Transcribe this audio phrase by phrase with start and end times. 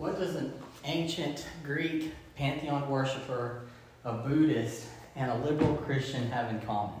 [0.00, 0.50] What does an
[0.86, 3.64] ancient Greek pantheon worshiper,
[4.02, 7.00] a Buddhist, and a liberal Christian have in common?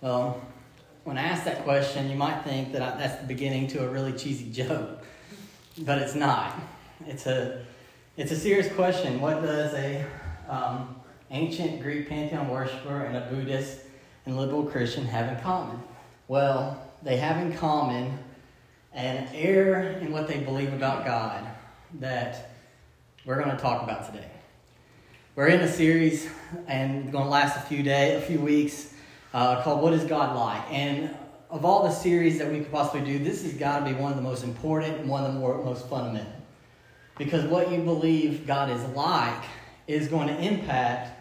[0.00, 0.40] Well,
[1.04, 3.88] when I ask that question, you might think that I, that's the beginning to a
[3.90, 5.04] really cheesy joke,
[5.80, 6.58] but it's not.
[7.06, 7.62] It's a,
[8.16, 9.20] it's a serious question.
[9.20, 10.06] What does a
[10.48, 10.96] um,
[11.30, 13.80] ancient Greek pantheon worshiper and a Buddhist
[14.24, 15.78] and liberal Christian have in common?
[16.28, 18.18] Well, they have in common
[18.94, 21.50] an error in what they believe about God
[22.00, 22.50] that
[23.24, 24.28] we're going to talk about today.
[25.36, 26.28] We're in a series
[26.66, 28.92] and going to last a few days, a few weeks,
[29.32, 31.14] uh, called "What Is God Like?" And
[31.50, 34.10] of all the series that we could possibly do, this has got to be one
[34.10, 36.32] of the most important and one of the more, most fundamental,
[37.16, 39.44] because what you believe God is like
[39.86, 41.20] is going to impact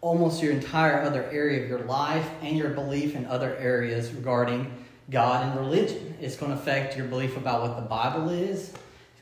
[0.00, 4.70] almost your entire other area of your life and your belief in other areas regarding
[5.10, 6.14] God and religion.
[6.20, 8.74] It's going to affect your belief about what the Bible is.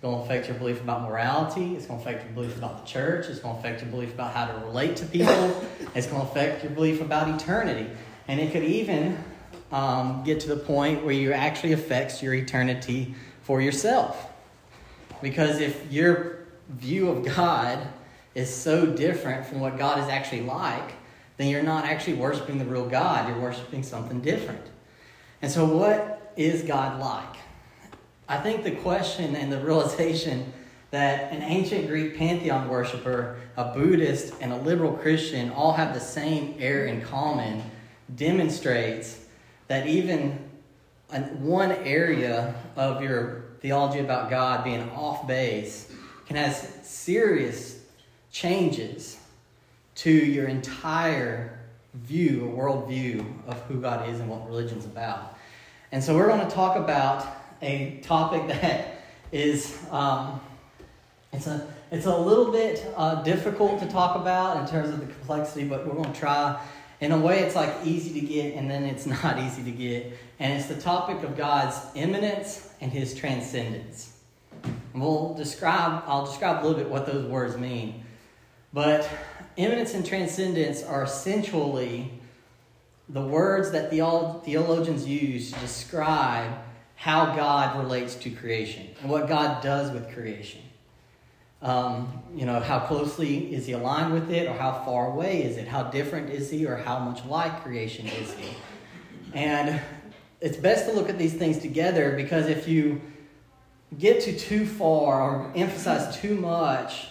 [0.02, 1.76] It's going to affect your belief about morality.
[1.76, 3.28] It's going to affect your belief about the church.
[3.28, 5.64] It's going to affect your belief about how to relate to people.
[5.94, 7.88] It's going to affect your belief about eternity.
[8.26, 9.22] And it could even
[9.70, 14.28] um, get to the point where you actually affects your eternity for yourself.
[15.22, 17.78] Because if your view of God
[18.34, 20.94] is so different from what God is actually like,
[21.36, 23.28] then you're not actually worshiping the real God.
[23.28, 24.66] You're worshiping something different.
[25.40, 27.41] And so, what is God like?
[28.28, 30.52] I think the question and the realization
[30.90, 36.00] that an ancient Greek pantheon worshiper, a Buddhist, and a liberal Christian all have the
[36.00, 37.62] same error in common
[38.14, 39.24] demonstrates
[39.68, 40.50] that even
[41.38, 45.90] one area of your theology about God being off base
[46.26, 47.80] can have serious
[48.30, 49.18] changes
[49.94, 51.58] to your entire
[51.94, 55.38] view or worldview of who God is and what religion's about.
[55.90, 60.40] And so we're going to talk about a topic that is um,
[61.32, 65.06] it's a it's a little bit uh, difficult to talk about in terms of the
[65.06, 66.60] complexity, but we're going to try.
[67.00, 70.12] In a way, it's like easy to get, and then it's not easy to get.
[70.38, 74.18] And it's the topic of God's immanence and His transcendence.
[74.62, 76.02] And we'll describe.
[76.06, 78.04] I'll describe a little bit what those words mean.
[78.72, 79.08] But
[79.56, 82.10] immanence and transcendence are essentially
[83.08, 86.52] the words that theologians use to describe
[87.02, 90.60] how God relates to creation and what God does with creation.
[91.60, 95.56] Um, you know, how closely is he aligned with it, or how far away is
[95.56, 95.66] it?
[95.66, 98.50] How different is he, or how much like creation is he?
[99.34, 99.80] And
[100.40, 103.00] it's best to look at these things together because if you
[103.98, 107.08] get to too far or emphasize too much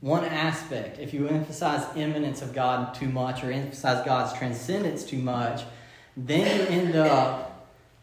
[0.00, 5.18] one aspect, if you emphasize immanence of God too much or emphasize God's transcendence too
[5.18, 5.62] much,
[6.16, 7.45] then you end up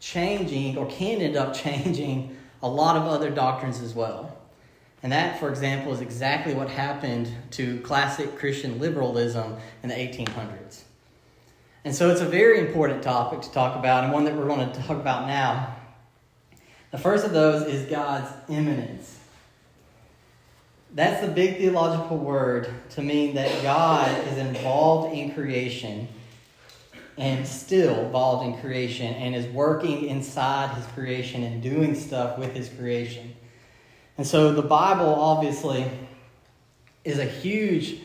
[0.04, 4.36] changing or can end up changing a lot of other doctrines as well.
[5.02, 10.82] And that, for example, is exactly what happened to classic Christian liberalism in the 1800s.
[11.84, 14.70] And so it's a very important topic to talk about, and one that we're going
[14.72, 15.76] to talk about now.
[16.90, 19.18] The first of those is God's immanence.
[20.94, 26.08] That's the big theological word to mean that God is involved in creation
[27.16, 32.54] and still involved in creation and is working inside his creation and doing stuff with
[32.54, 33.34] his creation.
[34.18, 35.86] And so the Bible obviously
[37.04, 38.00] is a huge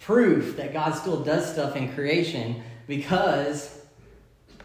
[0.00, 3.78] proof that God still does stuff in creation because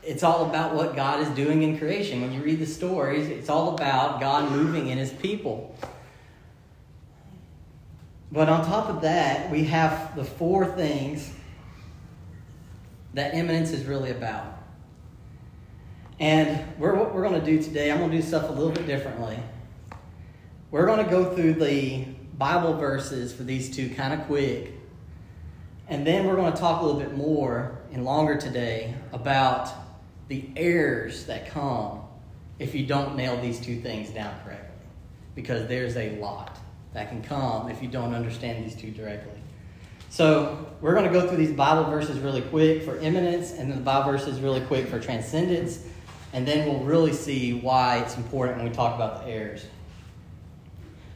[0.02, 2.22] it's all about what God is doing in creation.
[2.22, 5.76] When you read the stories, it's all about God moving in his people.
[8.32, 11.32] But on top of that, we have the four things
[13.16, 14.46] that immanence is really about.
[16.20, 18.72] And we're, what we're going to do today, I'm going to do stuff a little
[18.72, 19.40] bit differently.
[20.70, 22.06] We're going to go through the
[22.38, 24.74] Bible verses for these two kind of quick.
[25.88, 29.70] And then we're going to talk a little bit more and longer today about
[30.28, 32.02] the errors that come
[32.60, 34.88] if you don't nail these two things down correctly.
[35.36, 36.58] Because there's a lot
[36.94, 39.40] that can come if you don't understand these two directly.
[40.16, 43.80] So we're going to go through these Bible verses really quick for immanence, and then
[43.80, 45.86] the Bible verses really quick for transcendence,
[46.32, 49.66] and then we'll really see why it's important when we talk about the heirs.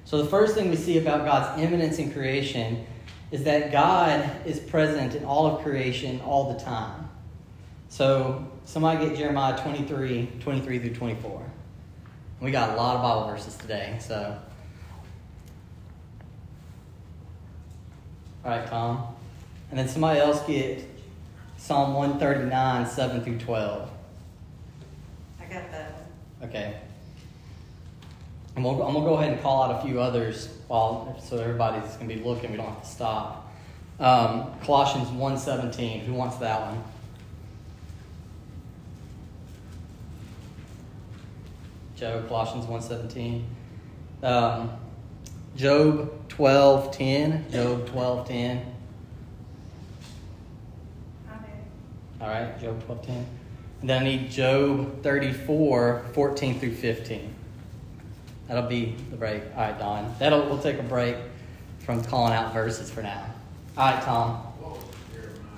[0.03, 2.85] So the first thing we see about God's immanence in creation
[3.31, 7.09] is that God is present in all of creation all the time.
[7.87, 11.51] So somebody get Jeremiah 23, 23 through 24.
[12.41, 14.37] We got a lot of Bible verses today, so
[18.45, 19.15] right, Tom.
[19.69, 20.83] And then somebody else get
[21.57, 23.89] Psalm 139, 7 through 12.
[25.39, 26.07] I got that
[26.43, 26.77] Okay.
[28.55, 31.37] And we'll, I'm going to go ahead and call out a few others while, so
[31.37, 32.51] everybody's going to be looking.
[32.51, 33.53] We don't have to stop.
[33.99, 36.05] Um, Colossians 1.17.
[36.05, 36.83] Who wants that one?
[41.95, 43.43] Joe, Colossians 1.17.
[44.23, 44.71] Um,
[45.59, 47.51] Job 12.10.
[47.51, 48.65] Job 12.10.
[52.21, 53.25] All right, Job 12.10.
[53.81, 57.35] And then I need Job 34, 14 through 15.
[58.47, 59.43] That'll be the break.
[59.53, 60.15] All right, Don.
[60.17, 61.17] That'll we'll take a break
[61.79, 63.25] from calling out verses for now.
[63.75, 64.41] All right, Tom.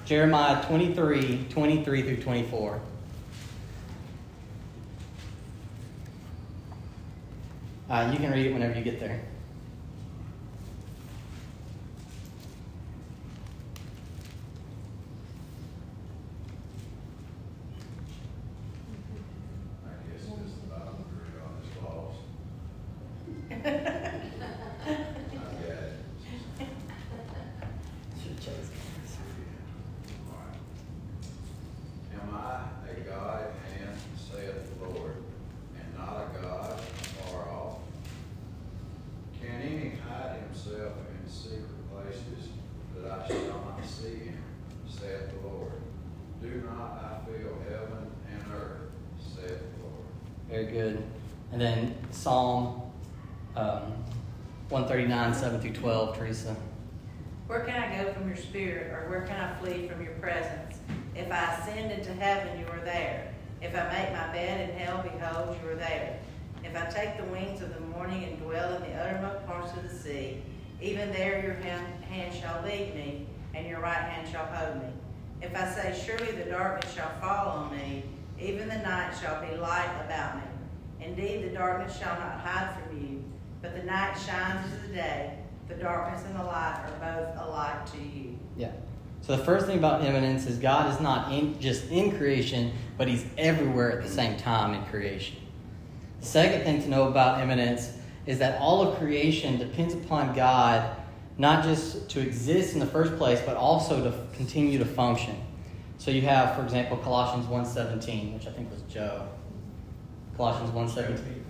[0.06, 2.82] Jeremiah 23, 23 through 24.
[7.88, 9.22] Uh, you can read it whenever you get there.
[50.72, 51.04] Good.
[51.52, 52.82] And then Psalm
[53.58, 53.92] um,
[54.70, 56.56] 139, 7 through 12, Teresa.
[57.48, 60.78] Where can I go from your spirit, or where can I flee from your presence?
[61.14, 63.34] If I ascend into heaven, you are there.
[63.62, 66.18] If I make my bed in hell, behold, you are there.
[66.64, 69.84] If I take the wings of the morning and dwell in the uttermost parts of
[69.84, 70.42] the sea,
[70.82, 74.90] even there your hand, hand shall lead me, and your right hand shall hold me.
[75.42, 78.04] If I say, Surely the darkness shall fall on me,
[78.40, 80.51] even the night shall be light about me.
[81.02, 83.24] Indeed, the darkness shall not hide from you,
[83.62, 85.38] but the night shines as the day.
[85.68, 88.38] The darkness and the light are both alike to you.
[88.58, 88.72] Yeah.
[89.22, 93.08] So the first thing about immanence is God is not in, just in creation, but
[93.08, 95.38] He's everywhere at the same time in creation.
[96.20, 97.94] The second thing to know about immanence
[98.26, 100.96] is that all of creation depends upon God
[101.38, 105.36] not just to exist in the first place, but also to continue to function.
[105.98, 109.28] So you have, for example, Colossians 1.17, which I think was Joe.
[110.42, 111.44] Colossians 1.17.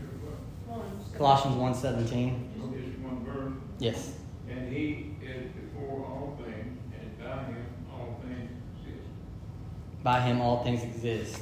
[1.17, 2.35] Colossians 1.17.
[3.79, 4.15] Yes.
[4.49, 8.51] And he is before all things, and by him all things
[8.83, 9.07] exist.
[10.03, 11.41] By him all things exist.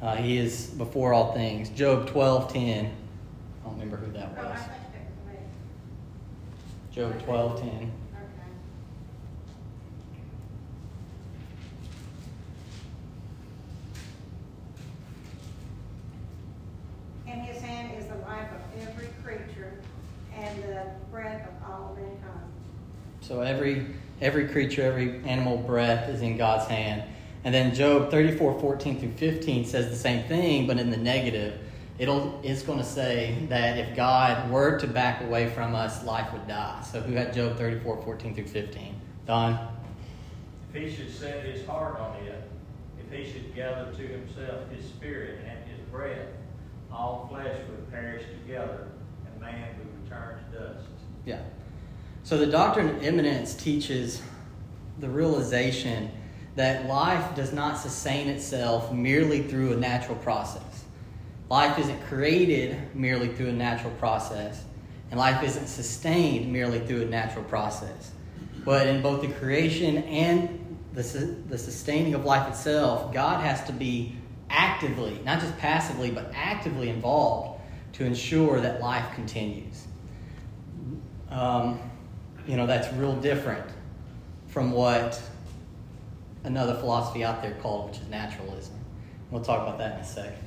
[0.00, 1.68] Uh, he is before all things.
[1.70, 2.54] Job 12.10.
[2.54, 2.92] I
[3.64, 4.60] don't remember who that was.
[6.92, 7.90] Job 12.10.
[17.34, 19.72] In his hand is the life of every creature
[20.36, 22.52] and the breath of all mankind.
[23.22, 23.40] So
[24.24, 27.04] every creature, every animal breath is in God's hand.
[27.44, 31.60] And then Job 34, 14 through 15 says the same thing, but in the negative.
[31.98, 36.32] It'll it's going to say that if God were to back away from us, life
[36.32, 36.82] would die.
[36.90, 39.00] So who had Job 34, 14 through 15?
[39.26, 39.68] Don?
[40.72, 42.50] If he should set his heart on it,
[42.98, 46.26] if he should gather to himself his spirit and his breath,
[46.90, 48.88] all flesh would perish together,
[49.26, 50.86] and man would return to dust.
[51.24, 51.42] Yeah.
[52.24, 54.22] So the doctrine of immanence teaches
[54.98, 56.10] the realization
[56.56, 60.84] that life does not sustain itself merely through a natural process.
[61.50, 64.64] Life isn't created merely through a natural process,
[65.10, 68.12] and life isn't sustained merely through a natural process.
[68.64, 71.02] But in both the creation and the,
[71.48, 74.16] the sustaining of life itself, God has to be
[74.48, 77.60] actively, not just passively, but actively involved
[77.94, 79.86] to ensure that life continues.
[81.30, 81.78] Um,
[82.46, 83.64] you know, that's real different
[84.48, 85.20] from what
[86.44, 88.74] another philosophy out there called, which is naturalism.
[89.30, 90.38] We'll talk about that in a second.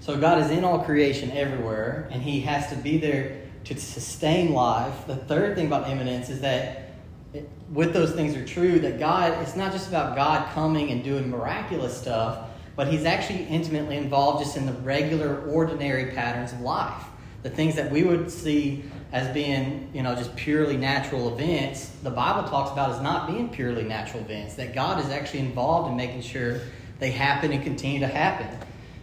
[0.00, 4.52] So God is in all creation everywhere, and He has to be there to sustain
[4.52, 5.06] life.
[5.06, 6.94] The third thing about immanence is that
[7.34, 11.04] it, with those things are true, that God, it's not just about God coming and
[11.04, 16.60] doing miraculous stuff, but He's actually intimately involved just in the regular, ordinary patterns of
[16.62, 17.04] life.
[17.42, 22.10] The things that we would see as being, you know, just purely natural events, the
[22.10, 25.96] Bible talks about as not being purely natural events, that God is actually involved in
[25.96, 26.60] making sure
[26.98, 28.48] they happen and continue to happen.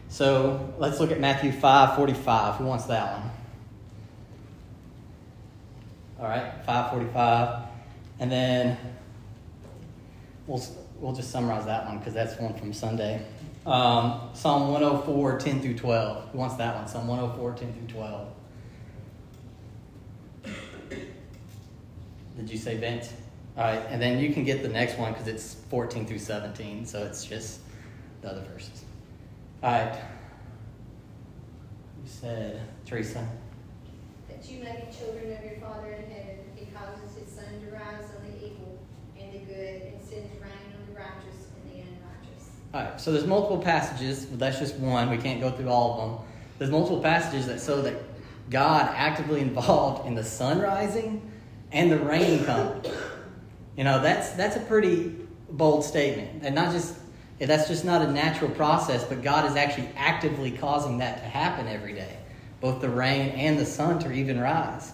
[0.09, 2.55] So let's look at Matthew 5 45.
[2.55, 3.31] Who wants that one?
[6.19, 7.63] All right, 545.
[8.19, 8.77] And then
[10.45, 10.63] we'll,
[10.99, 13.25] we'll just summarize that one because that's one from Sunday.
[13.65, 16.29] Um, Psalm 104, 10 through 12.
[16.29, 16.87] Who wants that one?
[16.87, 18.34] Psalm 104, 10 through 12.
[22.35, 23.13] Did you say Vince?
[23.57, 26.85] All right, and then you can get the next one because it's 14 through 17,
[26.85, 27.61] so it's just
[28.21, 28.83] the other verses.
[29.63, 29.95] All right.
[32.03, 33.25] You said, Teresa.
[34.27, 36.39] That you may be children of your Father in heaven.
[36.55, 38.77] He causes his sun to rise on the evil
[39.17, 42.49] and the good, and sends rain on the righteous and the unrighteous.
[42.73, 45.09] All right, so there's multiple passages, but that's just one.
[45.09, 46.27] We can't go through all of them.
[46.59, 47.95] There's multiple passages that show that
[48.49, 51.31] God actively involved in the sun rising
[51.75, 52.81] and the rain coming.
[53.77, 55.13] You know, that's that's a pretty
[55.51, 56.95] bold statement, and not just
[57.37, 61.67] that's just not a natural process, but God is actually actively causing that to happen
[61.67, 62.17] every day,
[62.61, 64.93] both the rain and the sun to even rise.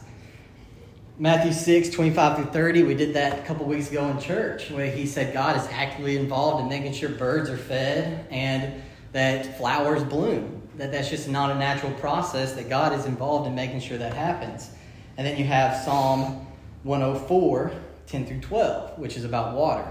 [1.20, 4.90] Matthew 6, 25 through 30, we did that a couple weeks ago in church, where
[4.90, 10.04] he said God is actively involved in making sure birds are fed and that flowers
[10.04, 10.68] bloom.
[10.78, 14.16] That that's just not a natural process, that God is involved in making sure that
[14.16, 14.72] happens.
[15.18, 16.48] And then you have Psalm
[16.84, 17.72] 104,
[18.08, 19.86] 10 through 12, which is about water.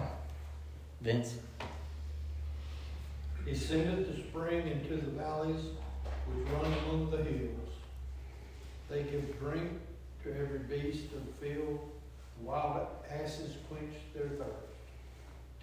[1.00, 1.36] Vince?
[3.46, 5.66] He sendeth the spring into the valleys
[6.26, 7.70] which run among the hills.
[8.88, 9.70] They give drink
[10.24, 11.78] to every beast of the field.
[12.38, 14.50] The wild asses quench their thirst.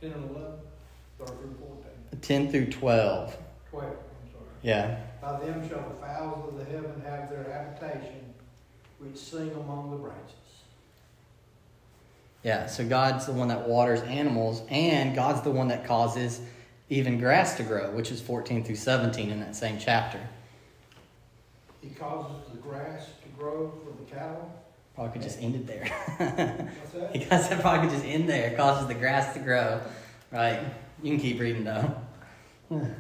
[0.01, 0.51] 10 and 11,
[1.15, 2.21] start through 14.
[2.21, 3.37] 10 through 12.
[3.69, 4.43] 12, I'm sorry.
[4.61, 4.99] Yeah.
[5.21, 8.33] By them shall the fowls of the heaven have their habitation,
[8.99, 10.46] which sing among the branches.
[12.43, 16.39] Yeah, so God's the one that waters animals, and God's the one that causes
[16.89, 20.19] even grass to grow, which is 14 through 17 in that same chapter.
[21.81, 24.51] He causes the grass to grow for the cattle.
[24.95, 25.85] Probably could just end it there.
[27.13, 27.49] What's that?
[27.49, 28.47] that probably could just end there.
[28.47, 29.81] It causes the grass to grow.
[30.31, 30.59] Right?
[31.03, 31.95] You can keep reading though.
[32.71, 32.95] and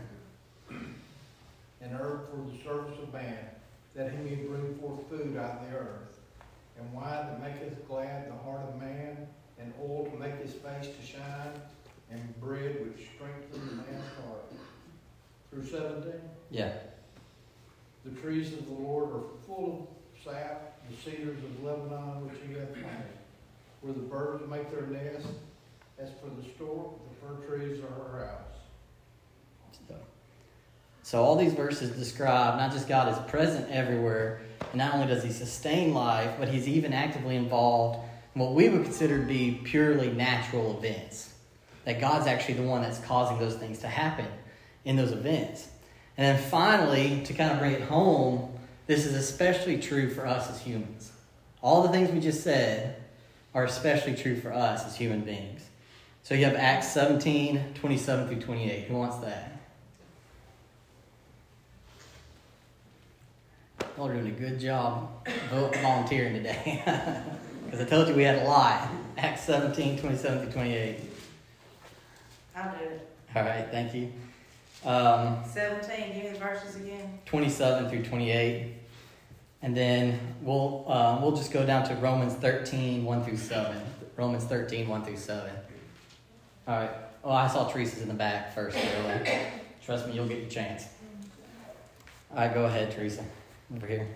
[1.81, 3.37] herb for the service of man,
[3.95, 6.16] that he may bring forth food out of the earth,
[6.79, 9.27] and wine that maketh glad the heart of man,
[9.59, 11.51] and oil to make his face to shine,
[12.11, 14.43] and bread which strengthens the man's heart.
[15.51, 16.73] Through seventeen, Yeah.
[18.05, 22.53] the trees of the Lord are full of sap, the cedars of Lebanon which he
[22.53, 23.17] hath planted,
[23.81, 25.27] where the birds make their nest,
[25.99, 28.41] as for the stork, the fir trees are her house.
[29.87, 29.95] So,
[31.03, 35.23] so all these verses describe not just God is present everywhere, and not only does
[35.23, 37.99] he sustain life, but he's even actively involved
[38.35, 41.33] in what we would consider to be purely natural events.
[41.85, 44.27] That God's actually the one that's causing those things to happen
[44.83, 45.67] in those events.
[46.17, 50.49] And then finally, to kind of bring it home, this is especially true for us
[50.49, 51.11] as humans.
[51.61, 53.01] All the things we just said
[53.53, 55.63] are especially true for us as human beings.
[56.23, 58.83] So you have Acts 17, 27 through 28.
[58.85, 59.56] Who wants that?
[63.97, 66.83] Y'all are doing a good job volunteering today.
[67.65, 68.87] Because I told you we had a lot.
[69.17, 70.99] Acts 17, 27 through 28.
[72.55, 73.09] I'll do it.
[73.35, 74.13] All right, thank you.
[74.85, 77.19] Um, Seventeen, give me the verses again.
[77.25, 78.73] 27 through 28.
[79.63, 83.81] And then we'll, uh, we'll just go down to Romans 13, 1 through 7.
[84.15, 85.51] Romans 13, 1 through 7.
[86.69, 86.91] All right.
[87.25, 88.77] Oh, I saw Teresa's in the back first.
[88.77, 89.39] Really.
[89.83, 90.87] Trust me, you'll get your chance.
[92.31, 93.25] All right, go ahead, Teresa.
[93.75, 94.07] Over here.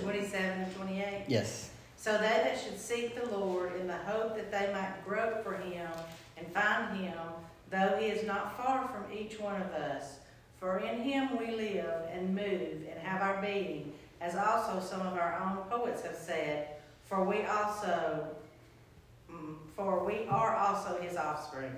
[0.00, 1.24] Twenty-seven and twenty-eight.
[1.28, 1.70] Yes.
[1.96, 5.54] So they that should seek the Lord in the hope that they might grope for
[5.54, 5.88] him
[6.36, 7.18] and find him,
[7.70, 10.18] though he is not far from each one of us.
[10.60, 15.14] For in him we live and move and have our being, as also some of
[15.14, 16.68] our own poets have said,
[17.04, 18.26] for we also
[19.30, 21.72] mm, for we are also his offspring.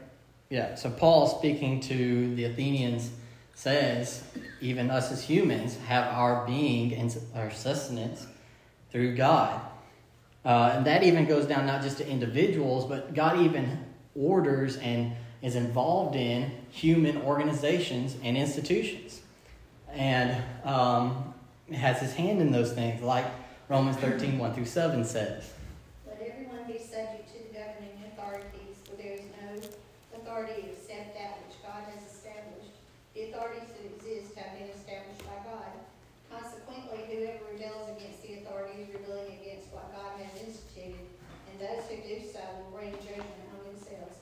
[0.48, 3.10] Yeah, so Paul speaking to the Athenians
[3.54, 4.24] says,
[4.60, 8.26] even us as humans have our being and our sustenance
[8.90, 9.60] through God.
[10.44, 15.12] Uh, and that even goes down not just to individuals, but God even orders and
[15.42, 19.20] is involved in human organizations and institutions.
[19.92, 21.34] And um,
[21.72, 23.26] has his hand in those things, like
[23.68, 25.52] Romans 13, 1 through 7 says.
[26.06, 29.54] Let everyone be subject to the governing authorities, for there is no
[30.18, 32.74] authority except that which God has established.
[33.14, 35.70] The authorities that exist have been established by God.
[36.30, 41.06] Consequently, whoever rebels against the authority is rebelling against what God has instituted,
[41.50, 44.18] and those who do so will bring judgment on themselves.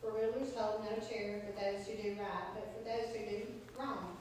[0.00, 3.40] For rulers hold no chair for those who do right, but for those who do
[3.76, 4.16] wrong.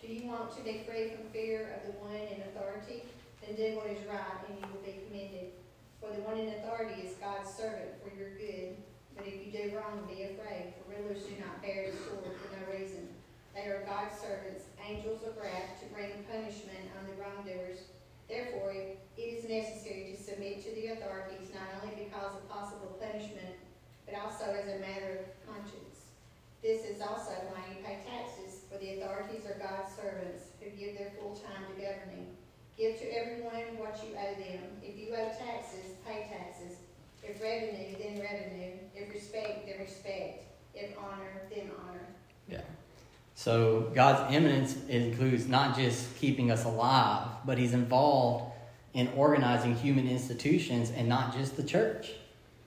[0.00, 3.04] Do you want to be free from fear of the one in authority?
[3.44, 5.52] Then do what is right, and you will be commended.
[6.00, 8.80] For the one in authority is God's servant for your good.
[9.12, 12.48] But if you do wrong, be afraid, for rulers do not bear the sword for
[12.56, 13.12] no reason.
[13.52, 17.92] They are God's servants, angels of wrath, to bring punishment on the wrongdoers.
[18.24, 23.60] Therefore, it is necessary to submit to the authorities, not only because of possible punishment,
[24.08, 26.08] but also as a matter of conscience.
[26.64, 30.96] This is also why you pay taxes, for the authorities are God's servants who give
[30.96, 32.28] their full time to governing.
[32.78, 34.62] Give to everyone what you owe them.
[34.82, 36.78] If you owe taxes, pay taxes.
[37.22, 38.72] If revenue, then revenue.
[38.94, 40.44] If respect, then respect.
[40.74, 42.06] If honor, then honor.
[42.48, 42.62] Yeah.
[43.34, 48.52] So God's immanence includes not just keeping us alive, but He's involved
[48.94, 52.12] in organizing human institutions and not just the church.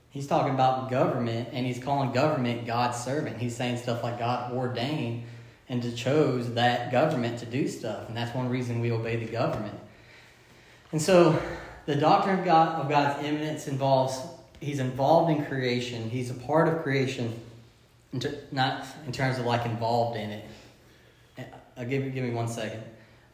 [0.09, 3.38] He's talking about government and he's calling government God's servant.
[3.38, 5.25] He's saying stuff like God ordained
[5.67, 8.07] and to chose that government to do stuff.
[8.07, 9.79] And that's one reason we obey the government.
[10.91, 11.41] And so
[11.86, 14.19] the doctrine of God of God's immanence involves
[14.60, 16.10] he's involved in creation.
[16.10, 17.39] He's a part of creation,
[18.51, 20.45] not in terms of like involved in it.
[21.77, 22.81] Uh, give, give me one second.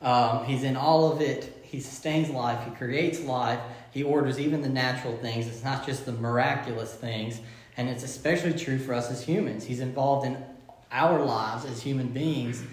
[0.02, 1.60] Um, he's in all of it.
[1.64, 2.60] He sustains life.
[2.66, 3.60] He creates life.
[3.92, 5.48] He orders even the natural things.
[5.48, 7.40] It's not just the miraculous things.
[7.78, 9.64] And it's especially true for us as humans.
[9.64, 10.44] He's involved in
[10.92, 12.64] our lives as human beings,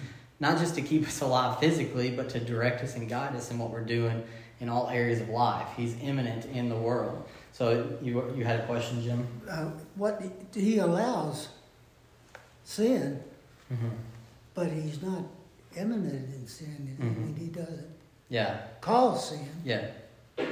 [0.41, 3.59] not just to keep us alive physically, but to direct us and guide us in
[3.59, 4.23] what we're doing
[4.61, 5.69] in all areas of life.
[5.77, 7.29] He's immanent in the world.
[7.53, 9.27] So you, you had a question, Jim?
[9.49, 10.23] Uh, what
[10.55, 11.49] he allows
[12.65, 13.23] sin,
[13.73, 13.89] mm-hmm.
[14.55, 15.25] but he's not
[15.77, 16.97] immanent in sin.
[17.01, 17.37] Mm-hmm.
[17.37, 17.95] He doesn't
[18.29, 18.59] yeah.
[18.81, 19.49] cause sin.
[19.65, 19.87] Yeah.
[20.37, 20.45] He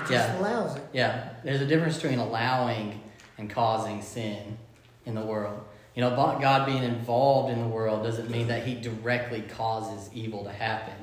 [0.00, 0.38] just yeah.
[0.38, 0.82] allows it.
[0.92, 1.30] Yeah.
[1.44, 3.00] There's a difference between allowing
[3.38, 4.58] and causing sin
[5.04, 5.60] in the world.
[5.96, 10.44] You know, God being involved in the world doesn't mean that He directly causes evil
[10.44, 10.94] to happen,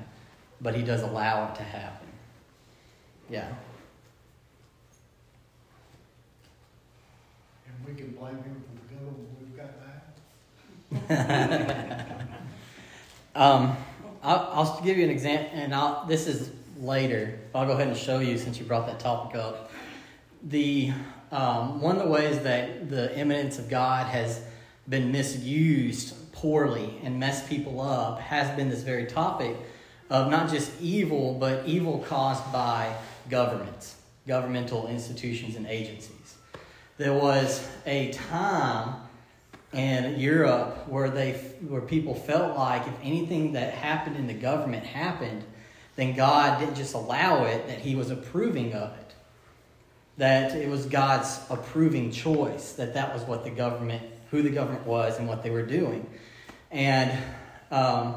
[0.62, 2.07] but He does allow it to happen.
[3.27, 3.47] Yeah.
[7.65, 9.57] And we can blame Him for the government we've
[11.09, 11.25] got
[12.05, 12.12] now.
[13.35, 13.77] um,
[14.21, 17.39] I'll, I'll, give you an example, and I'll, this is later.
[17.55, 19.71] I'll go ahead and show you since you brought that topic up.
[20.43, 20.91] The
[21.31, 24.39] um, one of the ways that the immanence of God has
[24.88, 29.56] been misused poorly and messed people up has been this very topic
[30.10, 32.96] of not just evil, but evil caused by
[33.30, 33.96] governments,
[34.28, 36.36] governmental institutions, and agencies.
[36.98, 38.96] There was a time
[39.72, 41.34] in Europe where they
[41.67, 45.43] where people felt like if anything that happened in the government happened,
[45.96, 49.15] then God didn't just allow it; that He was approving of it.
[50.17, 52.74] That it was God's approving choice.
[52.74, 56.10] That that was what the government, who the government was, and what they were doing.
[56.72, 57.12] And
[57.69, 58.15] um,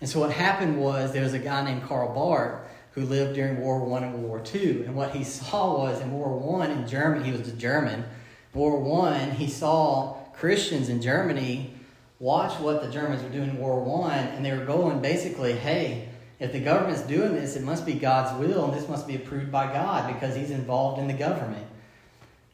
[0.00, 3.60] and so what happened was there was a guy named Karl Barth who lived during
[3.60, 6.58] World War One and World War Two, and what he saw was in World War
[6.58, 8.04] One in Germany, he was a German.
[8.54, 11.74] World War One, he saw Christians in Germany
[12.18, 15.52] watch what the Germans were doing in World War One, and they were going basically,
[15.52, 19.16] hey, if the government's doing this, it must be God's will, and this must be
[19.16, 21.66] approved by God because He's involved in the government.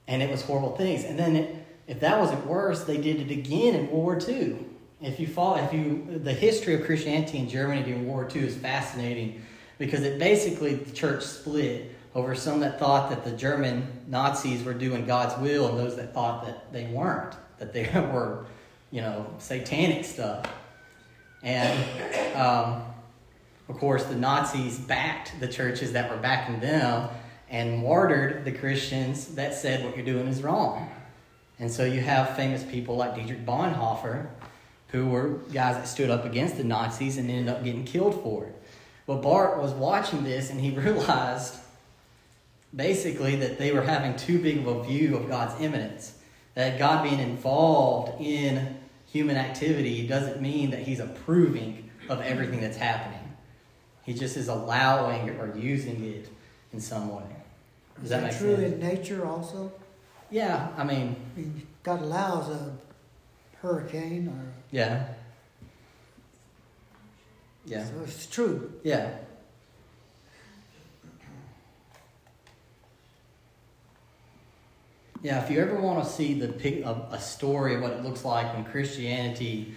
[0.09, 1.05] And it was horrible things.
[1.05, 4.57] And then, it, if that wasn't worse, they did it again in World War II.
[5.01, 8.49] If you follow, if you, the history of Christianity in Germany during World War II
[8.49, 9.43] is fascinating
[9.79, 14.73] because it basically the church split over some that thought that the German Nazis were
[14.73, 18.47] doing God's will and those that thought that they weren't that they were,
[18.91, 20.47] you know, satanic stuff.
[21.43, 22.83] And um,
[23.69, 27.09] of course, the Nazis backed the churches that were backing them
[27.49, 30.91] and martyred the Christians that said what you're doing is wrong.
[31.59, 34.27] And so you have famous people like Dietrich Bonhoeffer,
[34.89, 38.45] who were guys that stood up against the Nazis and ended up getting killed for
[38.45, 38.63] it.
[39.07, 41.57] But Barth was watching this and he realized
[42.75, 46.19] basically that they were having too big of a view of God's immanence
[46.55, 52.77] that God being involved in human activity doesn't mean that He's approving of everything that's
[52.77, 53.21] happening.
[54.05, 56.29] He just is allowing or using it
[56.73, 57.25] in some way.
[57.97, 58.75] Does is that, that make true sense?
[58.75, 59.73] in nature also?
[60.31, 62.73] Yeah, I mean, mean, God allows a
[63.61, 64.53] hurricane or.
[64.71, 65.07] Yeah.
[67.65, 67.85] Yeah.
[67.85, 68.73] So it's true.
[68.83, 69.11] Yeah.
[75.23, 78.25] Yeah, if you ever want to see the a, a story of what it looks
[78.25, 79.75] like when Christianity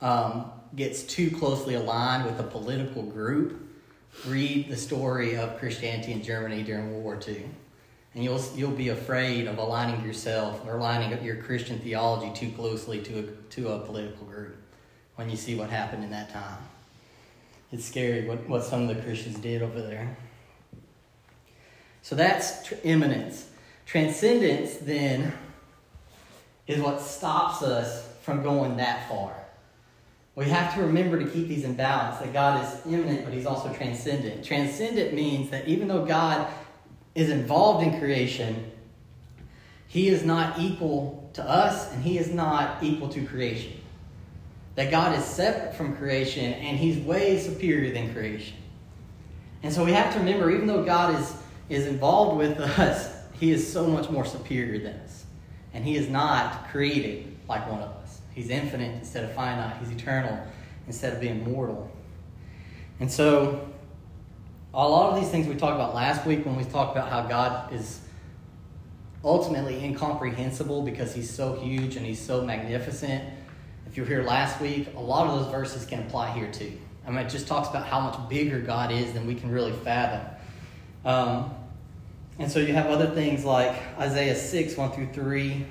[0.00, 3.60] um, gets too closely aligned with a political group,
[4.26, 7.44] read the story of Christianity in Germany during World War II,
[8.14, 13.00] and you'll you'll be afraid of aligning yourself or aligning your Christian theology too closely
[13.02, 14.56] to a, to a political group
[15.16, 16.58] when you see what happened in that time.
[17.72, 20.16] It's scary what, what some of the Christians did over there.
[22.02, 23.50] So that's tr- immanence.
[23.84, 25.32] Transcendence, then,
[26.66, 29.34] is what stops us from going that far.
[30.34, 33.46] We have to remember to keep these in balance that God is immanent, but He's
[33.46, 34.44] also transcendent.
[34.44, 36.46] Transcendent means that even though God
[37.18, 38.70] is involved in creation,
[39.88, 43.72] He is not equal to us, and He is not equal to creation.
[44.76, 48.56] That God is separate from creation, and He's way superior than creation.
[49.64, 51.34] And so we have to remember, even though God is,
[51.68, 55.26] is involved with us, He is so much more superior than us.
[55.74, 58.20] And He is not created like one of us.
[58.32, 60.38] He's infinite instead of finite, He's eternal
[60.86, 61.90] instead of being mortal.
[63.00, 63.68] And so,
[64.74, 67.22] a lot of these things we talked about last week when we talked about how
[67.22, 68.00] God is
[69.24, 73.24] ultimately incomprehensible because He's so huge and He's so magnificent.
[73.86, 76.78] If you were here last week, a lot of those verses can apply here too.
[77.06, 79.72] I mean, it just talks about how much bigger God is than we can really
[79.72, 80.26] fathom.
[81.06, 81.54] Um,
[82.38, 85.64] and so you have other things like Isaiah 6, 1 through 3,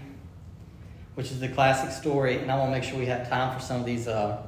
[1.13, 2.39] which is the classic story.
[2.39, 4.41] And I want to make sure we have time for some of these, uh,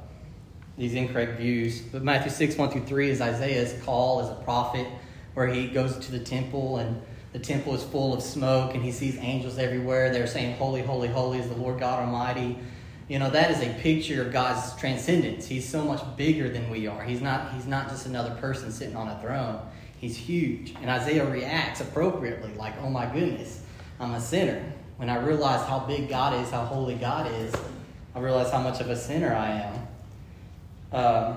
[0.80, 1.80] these incorrect views.
[1.80, 4.86] But Matthew 6, 1 through 3 is Isaiah's call as a prophet,
[5.34, 7.00] where he goes to the temple and
[7.32, 10.10] the temple is full of smoke and he sees angels everywhere.
[10.10, 12.58] They're saying, Holy, holy, holy is the Lord God Almighty.
[13.08, 15.46] You know, that is a picture of God's transcendence.
[15.46, 17.02] He's so much bigger than we are.
[17.04, 19.60] He's not, he's not just another person sitting on a throne.
[19.98, 20.74] He's huge.
[20.80, 23.62] And Isaiah reacts appropriately, like, oh my goodness,
[23.98, 24.64] I'm a sinner.
[24.96, 27.54] When I realize how big God is, how holy God is,
[28.14, 29.79] I realize how much of a sinner I am.
[30.92, 31.36] Um,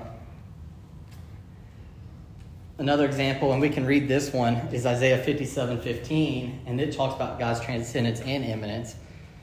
[2.78, 7.14] another example, and we can read this one, is Isaiah 57 15, and it talks
[7.14, 8.96] about God's transcendence and immanence.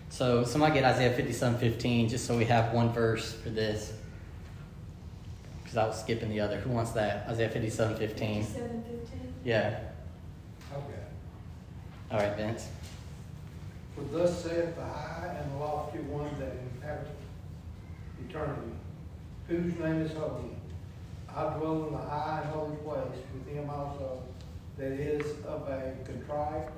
[0.10, 3.94] So somebody get Isaiah 57 15, just so we have one verse for this.
[5.64, 6.58] Because I was skipping the other.
[6.58, 7.28] Who wants that?
[7.30, 8.44] Isaiah 57 15.
[8.44, 9.34] 57, 15.
[9.46, 9.80] Yeah.
[10.74, 11.02] Okay.
[12.12, 12.68] All right, Vince.
[13.96, 17.12] For thus saith the high and lofty one that inhabiteth
[18.28, 18.72] eternity,
[19.58, 20.56] whose name is holy.
[21.28, 24.24] I dwell in the high and holy place with him also
[24.78, 26.70] that is of a contrite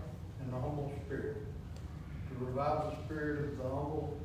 [0.41, 1.38] and a humble spirit,
[2.29, 4.19] to revive the spirit of the humble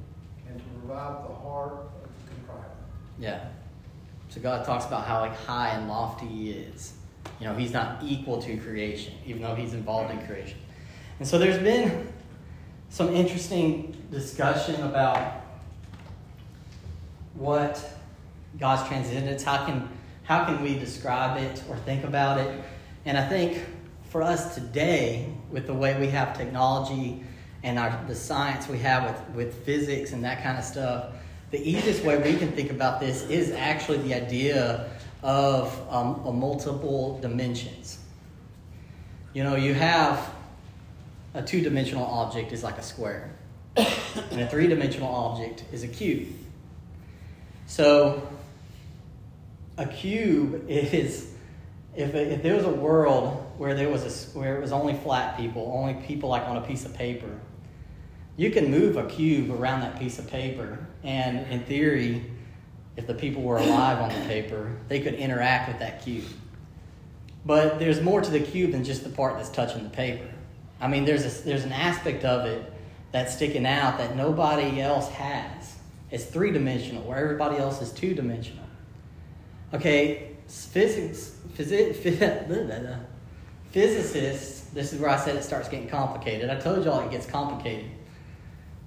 [0.48, 2.70] and to revive the heart of the contrite.
[3.18, 3.48] Yeah.
[4.30, 6.94] So God talks about how like high and lofty he is.
[7.40, 10.58] You know, he's not equal to creation, even though he's involved in creation.
[11.18, 12.08] And so there's been
[12.88, 15.42] some interesting discussion about
[17.34, 17.97] what
[18.58, 19.88] God's transcendence, how can
[20.24, 22.62] how can we describe it or think about it?
[23.06, 23.64] And I think
[24.10, 27.22] for us today, with the way we have technology
[27.62, 31.14] and our, the science we have with, with physics and that kind of stuff,
[31.50, 34.90] the easiest way we can think about this is actually the idea
[35.22, 37.98] of um, a multiple dimensions.
[39.32, 40.30] You know, you have
[41.34, 43.34] a two dimensional object is like a square,
[43.76, 46.28] and a three dimensional object is a cube.
[47.66, 48.28] So,
[49.78, 51.32] a cube is
[51.94, 55.36] if, if there was a world where there was a, where it was only flat
[55.36, 57.40] people, only people like on a piece of paper,
[58.36, 62.30] you can move a cube around that piece of paper, and in theory,
[62.96, 66.24] if the people were alive on the paper, they could interact with that cube.
[67.44, 70.28] But there's more to the cube than just the part that's touching the paper.
[70.80, 72.72] I mean, there's a, there's an aspect of it
[73.10, 75.76] that's sticking out that nobody else has.
[76.10, 78.57] It's three dimensional, where everybody else is two dimensional.
[79.74, 82.06] Okay, physics, physicists.
[84.72, 86.48] This is where I said it starts getting complicated.
[86.48, 87.90] I told y'all it gets complicated.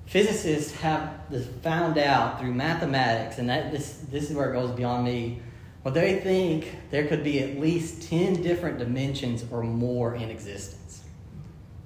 [0.08, 4.72] Physicists have this found out through mathematics, and that this this is where it goes
[4.72, 5.40] beyond me.
[5.84, 11.04] Well, they think there could be at least ten different dimensions or more in existence,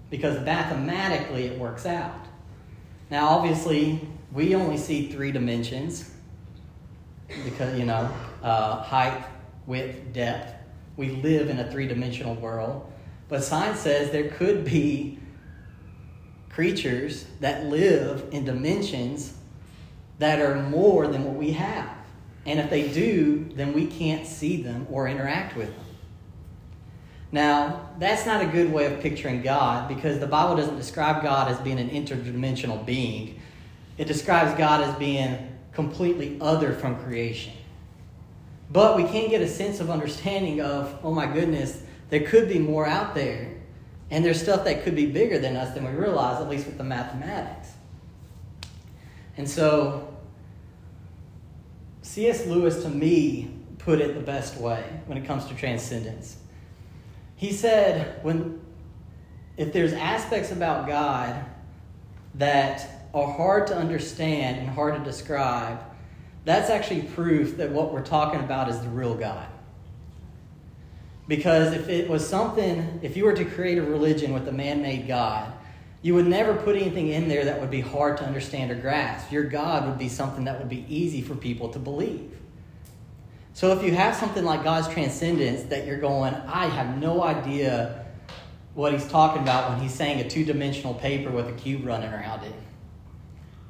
[0.10, 2.26] because mathematically it works out.
[3.12, 4.00] Now, obviously,
[4.32, 6.15] we only see three dimensions
[7.44, 8.12] because you know
[8.44, 9.26] uh, height,
[9.66, 10.54] width, depth.
[10.98, 12.92] We live in a three-dimensional world,
[13.28, 15.20] but science says there could be
[16.50, 19.34] creatures that live in dimensions
[20.20, 21.90] that are more than what we have.
[22.46, 25.86] And if they do, then we can't see them or interact with them.
[27.32, 31.52] Now, that's not a good way of picturing God because the Bible doesn't describe God
[31.52, 33.42] as being an interdimensional being.
[33.98, 37.54] It describes God as being completely other from creation.
[38.72, 42.58] But we can get a sense of understanding of, oh my goodness, there could be
[42.58, 43.52] more out there.
[44.10, 46.78] And there's stuff that could be bigger than us than we realize, at least with
[46.78, 47.70] the mathematics.
[49.38, 50.16] And so,
[52.02, 52.46] C.S.
[52.46, 56.38] Lewis, to me, put it the best way when it comes to transcendence.
[57.36, 58.62] He said, when,
[59.58, 61.44] if there's aspects about God
[62.36, 65.80] that are hard to understand and hard to describe,
[66.44, 69.48] that's actually proof that what we're talking about is the real God.
[71.28, 74.84] Because if it was something, if you were to create a religion with a man
[74.84, 75.52] made God,
[76.06, 79.32] You would never put anything in there that would be hard to understand or grasp.
[79.32, 82.32] Your God would be something that would be easy for people to believe.
[83.54, 88.06] So if you have something like God's transcendence that you're going, I have no idea
[88.76, 92.14] what he's talking about when he's saying a two dimensional paper with a cube running
[92.14, 92.54] around it,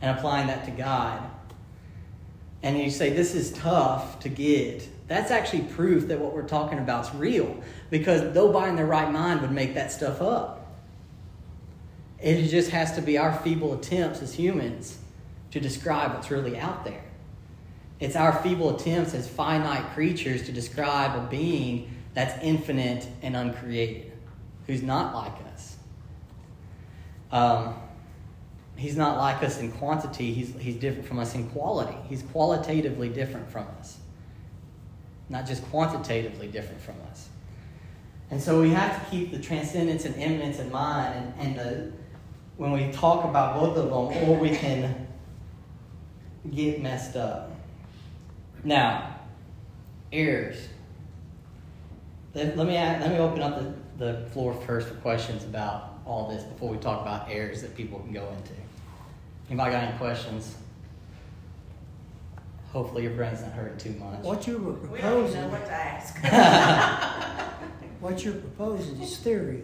[0.06, 1.20] and applying that to God.
[2.62, 4.88] And you say, This is tough to get.
[5.08, 7.60] That's actually proof that what we're talking about is real.
[7.90, 10.68] Because nobody in their right mind would make that stuff up.
[12.20, 14.98] It just has to be our feeble attempts as humans
[15.52, 17.04] to describe what's really out there.
[18.00, 24.12] It's our feeble attempts as finite creatures to describe a being that's infinite and uncreated,
[24.68, 25.78] who's not like us.
[27.32, 27.76] Um,
[28.76, 31.98] he's not like us in quantity, he's, he's different from us in quality.
[32.08, 33.98] He's qualitatively different from us,
[35.30, 37.30] not just quantitatively different from us.
[38.32, 41.92] And so we have to keep the transcendence and immanence in mind, and, and the,
[42.58, 45.08] when we talk about both of them, or we can
[46.54, 47.52] get messed up.
[48.64, 49.20] Now,
[50.12, 50.68] errors.
[52.34, 53.60] Let, let me add, let me open up
[53.98, 57.76] the, the floor first for questions about all this before we talk about errors that
[57.76, 58.54] people can go into.
[59.50, 60.56] Anybody got any questions?
[62.72, 64.20] Hopefully your brain's not hurting too much.
[64.22, 67.52] What you were We don't even know proposing, what to ask.
[68.02, 69.64] what you're proposing is theory.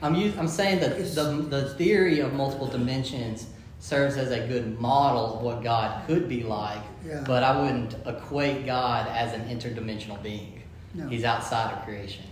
[0.00, 3.46] I'm, us- I'm saying that the, the theory of multiple dimensions
[3.80, 7.22] serves as a good model of what God could be like, Yeah.
[7.26, 10.62] but I wouldn't equate God as an interdimensional being.
[10.94, 11.08] No.
[11.08, 12.24] He's outside of creation.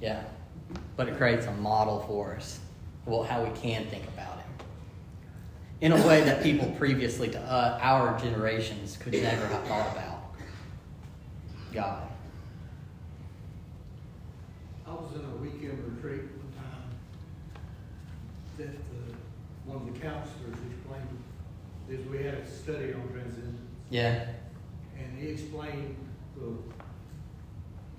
[0.00, 0.24] Yeah.
[0.96, 2.58] But it creates a model for us,
[3.06, 4.39] well, how we can think about him.
[5.80, 10.34] In a way that people previously to uh, our generations could never have thought about
[11.72, 12.06] God.
[14.86, 17.62] I was in a weekend retreat one time
[18.58, 19.14] that uh,
[19.64, 21.22] one of the counselors explained,
[21.88, 24.26] is we had a study on transcendence, Yeah.
[24.98, 25.96] and he explained
[26.36, 26.56] the,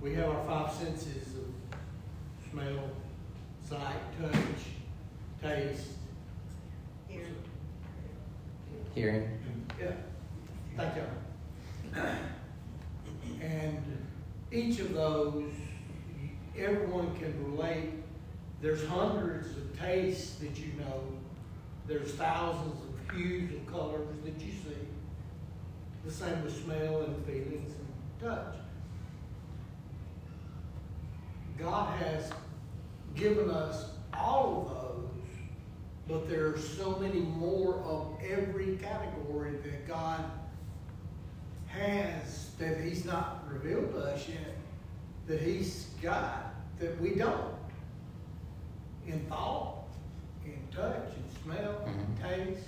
[0.02, 2.92] we have our five senses of smell,
[3.68, 4.36] sight, touch,
[5.42, 5.88] taste.
[7.08, 7.26] Here.
[8.94, 9.30] Hearing.
[9.80, 9.92] Yeah,
[10.76, 12.02] thank you.
[13.42, 14.08] And
[14.52, 15.52] each of those,
[16.58, 17.90] everyone can relate.
[18.62, 21.04] There's hundreds of tastes that you know.
[21.88, 24.78] There's thousands of hues and colors that you see.
[26.06, 28.56] The same with smell and feelings and touch.
[31.58, 32.32] God has
[33.16, 35.11] given us all of those,
[36.12, 40.26] but there are so many more of every category that God
[41.68, 44.58] has that He's not revealed to us yet,
[45.28, 47.56] that He's got that we don't.
[49.08, 49.86] In thought,
[50.46, 52.50] in touch, in smell, in mm-hmm.
[52.52, 52.68] taste.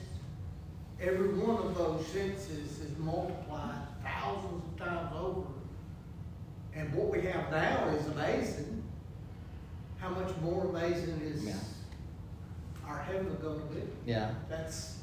[1.02, 5.48] Every one of those senses is multiplied thousands of times over.
[6.74, 8.84] And what we have now is amazing.
[9.98, 11.54] How much more amazing is Yeah.
[12.88, 13.82] Our heaven going to be?
[14.06, 14.32] Yeah.
[14.50, 14.98] That's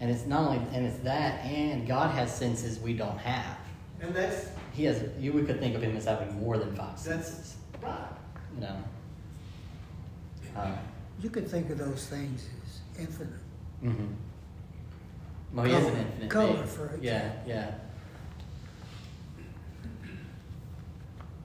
[0.00, 3.56] And it's not only, and it's that, and God has senses we don't have.
[4.00, 7.02] and that's He has, you we could think of him as having more than five
[7.02, 7.56] That's- senses.
[7.82, 8.08] right.
[8.54, 8.76] You know.
[10.56, 10.74] Um,
[11.20, 13.32] You could think of those things as infinite.
[13.84, 14.06] Mm-hmm.
[15.54, 16.66] Well, he is an infinite color, being.
[16.66, 17.70] for Yeah, yeah.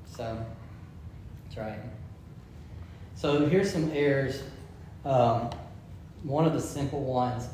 [0.05, 0.45] So,
[1.45, 1.79] that's right.
[3.15, 4.43] So here's some errors.
[5.05, 5.49] Um,
[6.23, 7.47] one of the simple ones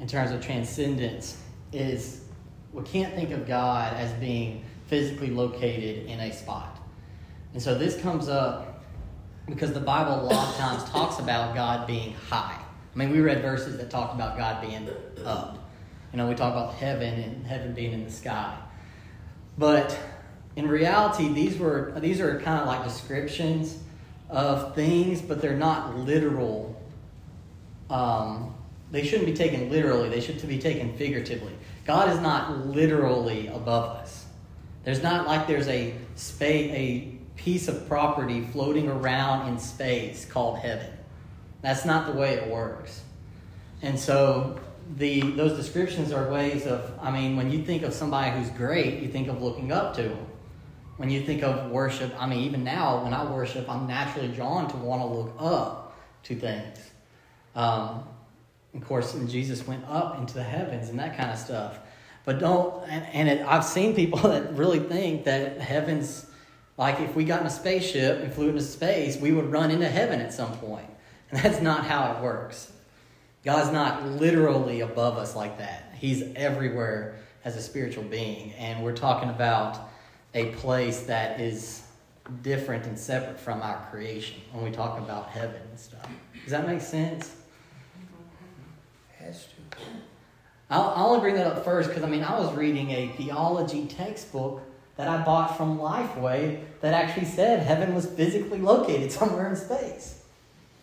[0.00, 1.40] in terms of transcendence
[1.72, 2.24] is
[2.72, 6.78] we can't think of God as being physically located in a spot.
[7.52, 8.82] And so this comes up
[9.46, 12.58] because the Bible a lot of times talks about God being high.
[12.94, 14.88] I mean, we read verses that talk about God being
[15.24, 15.58] up.
[16.12, 18.56] You know, we talk about heaven and heaven being in the sky.
[19.56, 19.98] But
[20.56, 23.78] in reality, these were these are kind of like descriptions
[24.28, 26.71] of things, but they're not literal.
[27.92, 28.54] Um,
[28.90, 30.08] they shouldn't be taken literally.
[30.08, 31.52] They should be taken figuratively.
[31.84, 34.26] God is not literally above us.
[34.84, 40.58] There's not like there's a space, a piece of property floating around in space called
[40.58, 40.90] heaven.
[41.60, 43.02] That's not the way it works.
[43.82, 44.58] And so
[44.96, 49.02] the those descriptions are ways of I mean, when you think of somebody who's great,
[49.02, 50.26] you think of looking up to them.
[50.96, 54.68] When you think of worship, I mean, even now when I worship, I'm naturally drawn
[54.68, 56.91] to want to look up to things.
[57.54, 58.04] Um,
[58.74, 61.78] of course, and Jesus went up into the heavens and that kind of stuff.
[62.24, 66.26] But don't, and, and it, I've seen people that really think that heaven's
[66.78, 69.88] like if we got in a spaceship and flew into space, we would run into
[69.88, 70.88] heaven at some point.
[71.30, 72.72] And that's not how it works.
[73.44, 75.94] God's not literally above us like that.
[75.98, 78.52] He's everywhere as a spiritual being.
[78.52, 79.78] And we're talking about
[80.34, 81.82] a place that is
[82.42, 86.08] different and separate from our creation when we talk about heaven and stuff.
[86.44, 87.34] Does that make sense?
[89.24, 89.78] Has to.
[90.70, 93.86] I'll, I'll only bring that up first because I mean, I was reading a theology
[93.86, 94.62] textbook
[94.96, 100.22] that I bought from Lifeway that actually said heaven was physically located somewhere in space.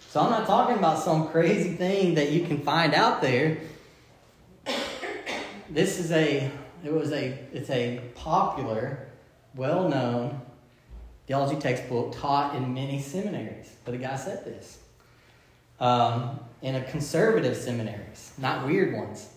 [0.10, 3.58] So I'm not talking about some crazy thing that you can find out there.
[5.70, 6.50] This is a
[6.84, 9.08] it was a it's a popular,
[9.54, 10.42] well-known
[11.28, 13.76] theology textbook taught in many seminaries.
[13.86, 14.80] But the guy said this.
[15.80, 19.30] Um, in a conservative seminaries, not weird ones.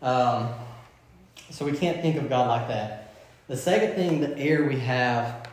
[0.00, 0.48] Um,
[1.50, 3.14] so we can't think of God like that.
[3.48, 5.48] The second thing, the air we have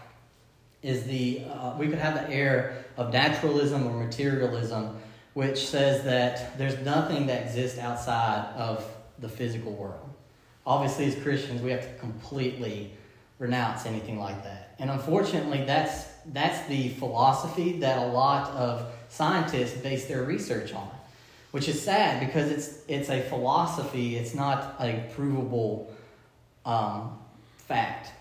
[0.81, 4.97] is the uh, we could have the air of naturalism or materialism,
[5.33, 8.85] which says that there's nothing that exists outside of
[9.19, 10.09] the physical world.
[10.65, 12.93] Obviously, as Christians, we have to completely
[13.39, 14.75] renounce anything like that.
[14.79, 20.89] And unfortunately, that's that's the philosophy that a lot of scientists base their research on,
[21.51, 24.15] which is sad because it's it's a philosophy.
[24.15, 25.91] It's not a provable
[26.65, 27.17] um,
[27.57, 28.11] fact.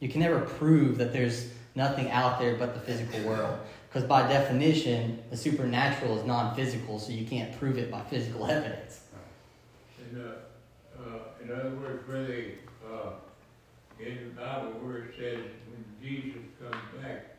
[0.00, 3.58] You can never prove that there's nothing out there but the physical world.
[3.88, 8.46] Because by definition, the supernatural is non physical, so you can't prove it by physical
[8.50, 9.00] evidence.
[9.98, 13.10] And, uh, uh, in other words, they, uh,
[14.00, 15.38] in the Bible where it says
[15.70, 17.36] when Jesus comes back,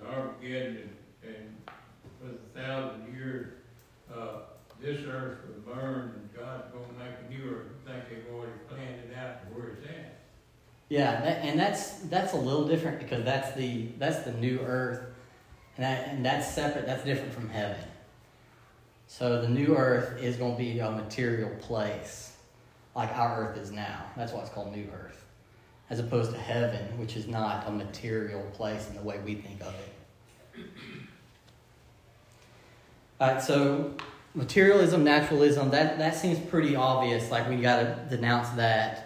[0.00, 0.90] the Armageddon
[1.22, 1.70] and, and
[2.20, 3.54] for the thousand years,
[4.14, 4.40] uh,
[4.80, 7.66] this earth will burn and God's gonna make a new earth.
[7.86, 10.20] I think they've already planned it out to where it's at.
[10.88, 15.04] Yeah, that, and that's that's a little different because that's the that's the new earth,
[15.76, 16.86] and that and that's separate.
[16.86, 17.80] That's different from heaven.
[19.08, 22.36] So the new earth is going to be a material place,
[22.94, 24.04] like our earth is now.
[24.16, 25.24] That's why it's called new earth,
[25.90, 29.60] as opposed to heaven, which is not a material place in the way we think
[29.62, 30.66] of it.
[33.18, 33.94] All right, so
[34.34, 37.30] materialism, naturalism, that, that seems pretty obvious.
[37.30, 39.02] Like we got to denounce that.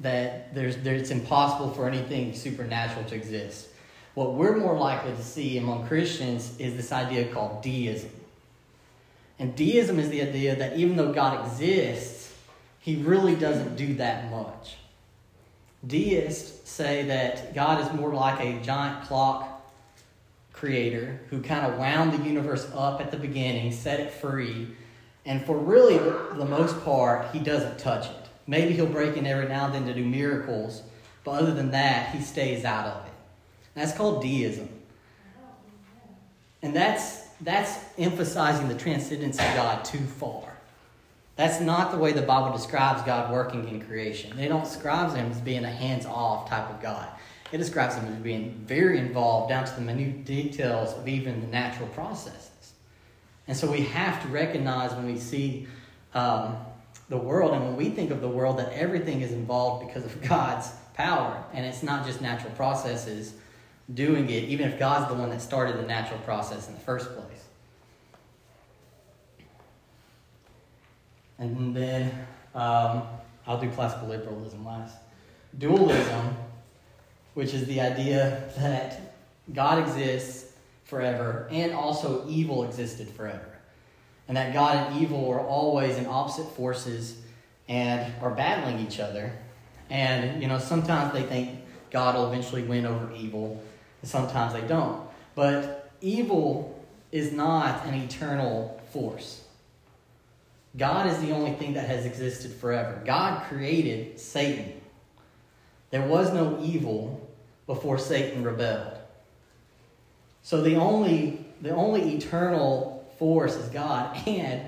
[0.00, 3.68] That there's, there's, it's impossible for anything supernatural to exist.
[4.14, 8.10] What we're more likely to see among Christians is this idea called deism.
[9.38, 12.32] And deism is the idea that even though God exists,
[12.80, 14.76] he really doesn't do that much.
[15.86, 19.53] Deists say that God is more like a giant clock
[20.64, 24.66] creator who kind of wound the universe up at the beginning, set it free,
[25.26, 28.28] and for really the most part, he doesn't touch it.
[28.46, 30.82] Maybe he'll break in every now and then to do miracles,
[31.22, 33.12] but other than that, he stays out of it.
[33.74, 34.70] That's called deism.
[36.62, 40.50] And that's, that's emphasizing the transcendence of God too far.
[41.36, 44.34] That's not the way the Bible describes God working in creation.
[44.34, 47.08] They don't describe him as being a hands off type of God.
[47.52, 51.46] It describes him as being very involved down to the minute details of even the
[51.46, 52.72] natural processes.
[53.46, 55.66] And so we have to recognize when we see
[56.14, 56.56] um,
[57.08, 60.22] the world and when we think of the world that everything is involved because of
[60.28, 61.42] God's power.
[61.52, 63.34] And it's not just natural processes
[63.92, 67.14] doing it, even if God's the one that started the natural process in the first
[67.14, 67.44] place.
[71.38, 72.10] And then
[72.54, 73.02] um,
[73.46, 74.96] I'll do classical liberalism last.
[75.58, 76.36] Dualism,
[77.34, 79.16] which is the idea that
[79.52, 80.52] God exists
[80.84, 83.58] forever and also evil existed forever.
[84.26, 87.18] And that God and evil are always in opposite forces
[87.68, 89.32] and are battling each other.
[89.90, 93.62] And, you know, sometimes they think God will eventually win over evil,
[94.00, 95.06] and sometimes they don't.
[95.34, 99.44] But evil is not an eternal force.
[100.76, 103.00] God is the only thing that has existed forever.
[103.04, 104.80] God created Satan.
[105.90, 107.23] There was no evil
[107.66, 108.98] before Satan rebelled.
[110.42, 114.62] So the only the only eternal force is God, and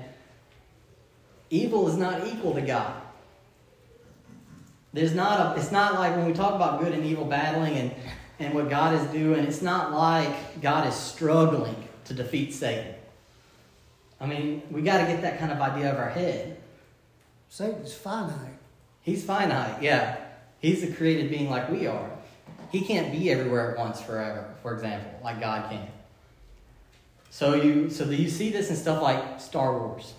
[1.49, 3.01] evil is not equal to God.
[4.93, 7.91] There's not a it's not like when we talk about good and evil battling and,
[8.39, 12.95] and what God is doing, it's not like God is struggling to defeat Satan.
[14.19, 16.57] I mean, we got to get that kind of idea of our head.
[17.49, 18.57] Satan's finite.
[19.01, 20.17] He's finite, yeah.
[20.59, 22.16] He's a created being like we are.
[22.71, 25.87] He can't be everywhere at once forever, for example, like God can.
[27.29, 30.13] So you so you see this in stuff like Star Wars,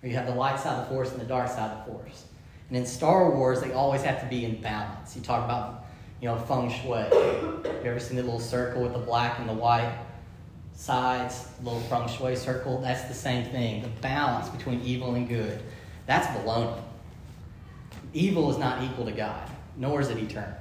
[0.00, 1.92] where you have the light side of the force and the dark side of the
[1.92, 2.24] force.
[2.68, 5.16] And in Star Wars, they always have to be in balance.
[5.16, 5.86] You talk about,
[6.20, 7.06] you know, feng shui.
[7.10, 9.90] You ever seen the little circle with the black and the white?
[10.78, 13.82] sides, little feng shui circle, that's the same thing.
[13.82, 15.60] The balance between evil and good.
[16.06, 16.80] That's baloney.
[18.14, 20.54] Evil is not equal to God, nor is it eternal.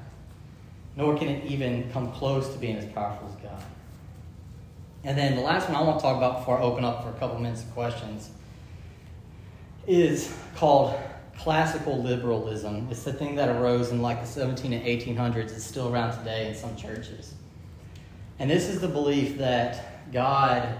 [0.97, 3.63] Nor can it even come close to being as powerful as God.
[5.03, 7.09] And then the last one I want to talk about before I open up for
[7.09, 8.29] a couple minutes of questions
[9.85, 10.99] is called
[11.37, 12.87] classical liberalism.
[12.91, 15.51] It's the thing that arose in like the 17 and 1800s.
[15.51, 17.33] It's still around today in some churches.
[18.39, 20.77] And this is the belief that God,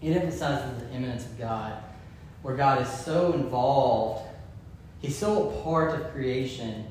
[0.00, 1.82] it emphasizes the immanence of God,
[2.42, 4.26] where God is so involved,
[5.00, 6.86] He's so a part of creation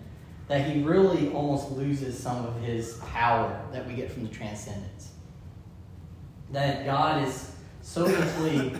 [0.51, 5.11] that He really almost loses some of His power that we get from the transcendence.
[6.51, 8.73] That God is so deeply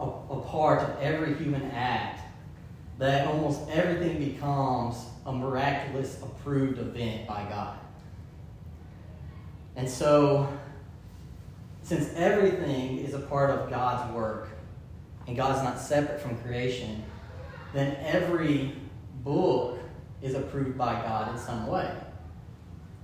[0.00, 2.22] a, a part of every human act
[2.96, 4.96] that almost everything becomes
[5.26, 7.78] a miraculous approved event by God.
[9.76, 10.50] And so,
[11.82, 14.48] since everything is a part of God's work,
[15.26, 17.04] and God's not separate from creation,
[17.74, 18.72] then every
[19.22, 19.79] book
[20.22, 21.90] is approved by God in some way.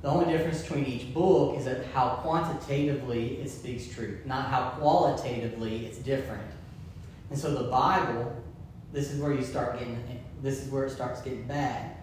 [0.02, 4.70] The only difference between each book is that how quantitatively it speaks truth, not how
[4.78, 6.50] qualitatively it's different.
[7.30, 8.36] And so the Bible,
[8.92, 11.96] this is where you start getting this is where it starts getting bad.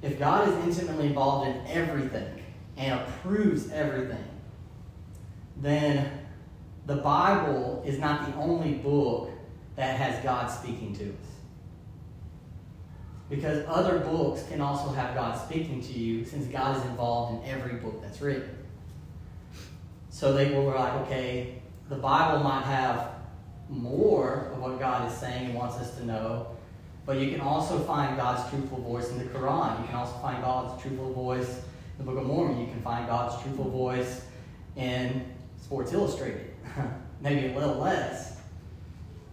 [0.00, 2.42] If God is intimately involved in everything,
[2.76, 4.24] and approves everything,
[5.56, 6.20] then
[6.86, 9.30] the Bible is not the only book
[9.76, 11.31] that has God speaking to us.
[13.32, 17.50] Because other books can also have God speaking to you since God is involved in
[17.50, 18.58] every book that's written.
[20.10, 23.12] So they were like, okay, the Bible might have
[23.70, 26.46] more of what God is saying and wants us to know,
[27.06, 29.80] but you can also find God's truthful voice in the Quran.
[29.80, 31.62] You can also find God's truthful voice
[31.98, 34.26] in the Book of Mormon, you can find God's truthful voice
[34.76, 35.24] in
[35.56, 36.50] Sports Illustrated.
[37.22, 38.42] Maybe a little less.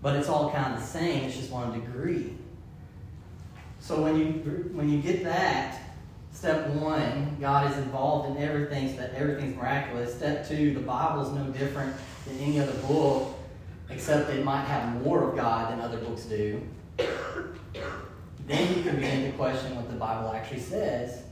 [0.01, 2.37] But it's all kind of the same, it's just one degree.
[3.89, 4.25] So when you
[4.73, 5.95] when you get that,
[6.31, 10.13] step one, God is involved in everything, so that everything's miraculous.
[10.13, 11.95] Step two, the Bible is no different
[12.27, 13.35] than any other book,
[13.89, 16.61] except it might have more of God than other books do.
[18.45, 21.23] Then you can begin to question what the Bible actually says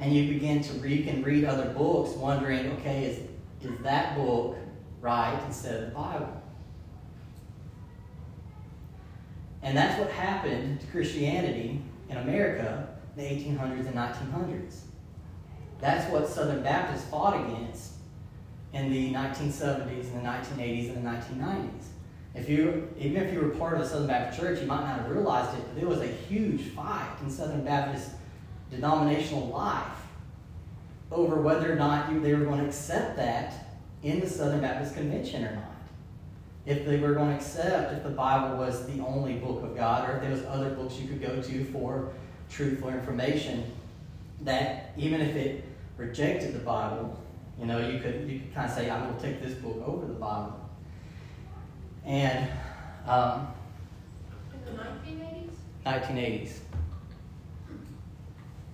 [0.00, 3.20] and you begin to read and read other books, wondering, okay, is,
[3.62, 4.56] is that book
[5.00, 6.42] right instead of the Bible?
[9.62, 14.80] And that's what happened to Christianity in America in the 1800s and 1900s.
[15.80, 17.92] That's what Southern Baptists fought against
[18.72, 21.86] in the 1970s and the 1980s and the 1990s.
[22.34, 25.00] If you, even if you were part of the Southern Baptist Church, you might not
[25.00, 28.10] have realized it, but there was a huge fight in Southern Baptist
[28.70, 29.96] denominational life
[31.10, 34.94] over whether or not you, they were going to accept that in the Southern Baptist
[34.94, 35.65] Convention or not.
[36.66, 40.10] If they were going to accept if the Bible was the only book of God
[40.10, 42.12] or if there was other books you could go to for
[42.50, 43.72] truthful information,
[44.40, 45.64] that even if it
[45.96, 47.18] rejected the Bible,
[47.58, 49.80] you know, you could you could kind of say, I'm going to take this book
[49.86, 50.60] over the Bible.
[52.04, 52.48] And
[53.06, 53.48] um,
[54.52, 56.08] in the 1980s?
[56.08, 56.58] 1980s.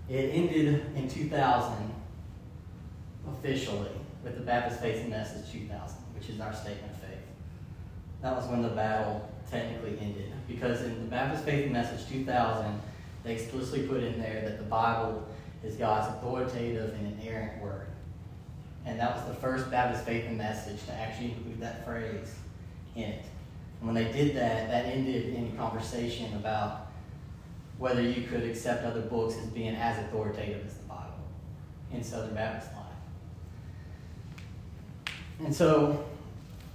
[0.08, 1.92] It ended in 2000
[3.28, 3.88] officially
[4.24, 6.91] with the Baptist Faith and Message 2000, which is our statement.
[8.22, 10.32] That was when the battle technically ended.
[10.48, 12.80] Because in the Baptist Faith and Message 2000,
[13.24, 15.26] they explicitly put in there that the Bible
[15.64, 17.88] is God's authoritative and inerrant word.
[18.84, 22.34] And that was the first Baptist Faith and Message to actually include that phrase
[22.96, 23.24] in it.
[23.80, 26.88] And when they did that, that ended any conversation about
[27.78, 31.02] whether you could accept other books as being as authoritative as the Bible
[31.92, 32.82] in Southern Baptist life.
[35.40, 36.04] And so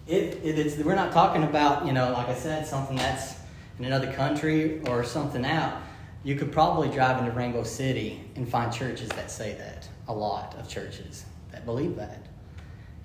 [0.08, 3.36] it, it, it's, we're not talking about, you know, like I said, something that's
[3.78, 5.82] in another country or something out.
[6.24, 9.88] You could probably drive into Rainbow City and find churches that say that.
[10.08, 12.26] A lot of churches that believe that.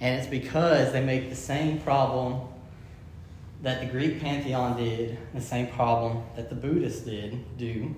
[0.00, 2.48] And it's because they make the same problem
[3.62, 7.94] that the Greek pantheon did, the same problem that the Buddhists did do.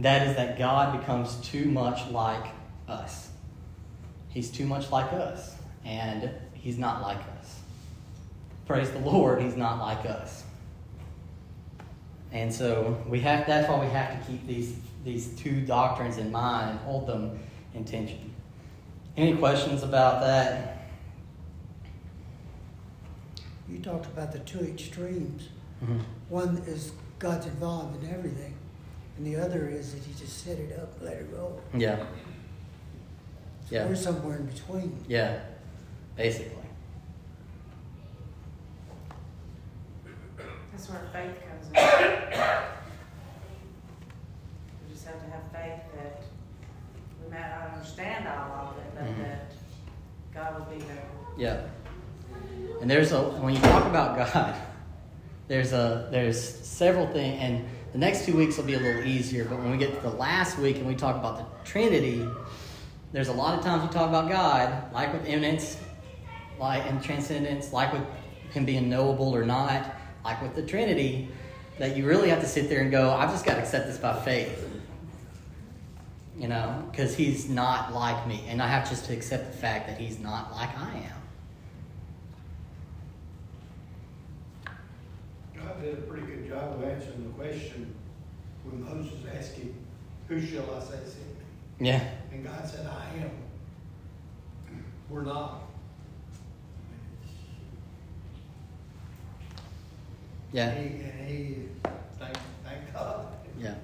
[0.00, 2.46] That is that God becomes too much like
[2.88, 3.30] us.
[4.28, 5.54] He's too much like us.
[5.84, 7.33] And He's not like us.
[8.66, 10.44] Praise the Lord, He's not like us.
[12.32, 16.32] And so we have that's why we have to keep these these two doctrines in
[16.32, 17.38] mind and hold them
[17.74, 18.34] in tension.
[19.16, 20.88] Any questions about that?
[23.68, 25.48] You talked about the two extremes.
[25.82, 25.98] Mm-hmm.
[26.28, 28.54] One is God's involved in everything,
[29.16, 31.60] and the other is that He just set it up, let it roll.
[31.72, 31.98] Yeah.
[31.98, 32.06] So
[33.70, 33.86] Yeah.
[33.86, 35.04] We're somewhere in between.
[35.06, 35.40] Yeah.
[36.16, 36.63] Basically.
[40.74, 42.40] That's where faith comes in.
[44.82, 46.22] We just have to have faith that
[47.22, 49.22] we might not understand all of it, but Mhm.
[49.22, 49.52] that
[50.34, 51.04] God will be there.
[51.36, 51.60] Yeah.
[52.80, 54.56] And there's a when you talk about God,
[55.48, 59.44] there's a there's several things, and the next two weeks will be a little easier.
[59.44, 62.28] But when we get to the last week and we talk about the Trinity,
[63.12, 65.76] there's a lot of times we talk about God, like with immanence,
[66.58, 68.02] like and transcendence, like with
[68.50, 69.94] Him being knowable or not,
[70.24, 71.28] like with the Trinity,
[71.78, 73.98] that you really have to sit there and go, I've just got to accept this
[73.98, 74.70] by faith.
[76.38, 79.86] You know, because He's not like me, and I have just to accept the fact
[79.86, 81.14] that He's not like I am.
[85.56, 87.94] God did a pretty good job of answering the question
[88.64, 89.74] when Moses asked him,
[90.28, 91.18] Who shall I say sent
[91.78, 91.88] me?
[91.88, 92.02] Yeah.
[92.32, 93.30] And God said, I am.
[95.08, 95.62] We're not.
[100.54, 100.70] Yeah.
[100.70, 100.88] He,
[101.26, 101.56] he
[102.16, 103.26] thank, thank God.
[103.60, 103.74] Yeah.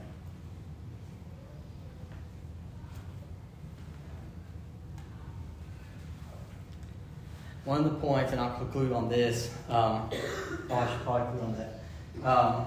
[7.65, 9.53] One of the points, and I'll conclude on this.
[9.69, 12.29] Um, oh, I should probably conclude on that.
[12.29, 12.67] Um,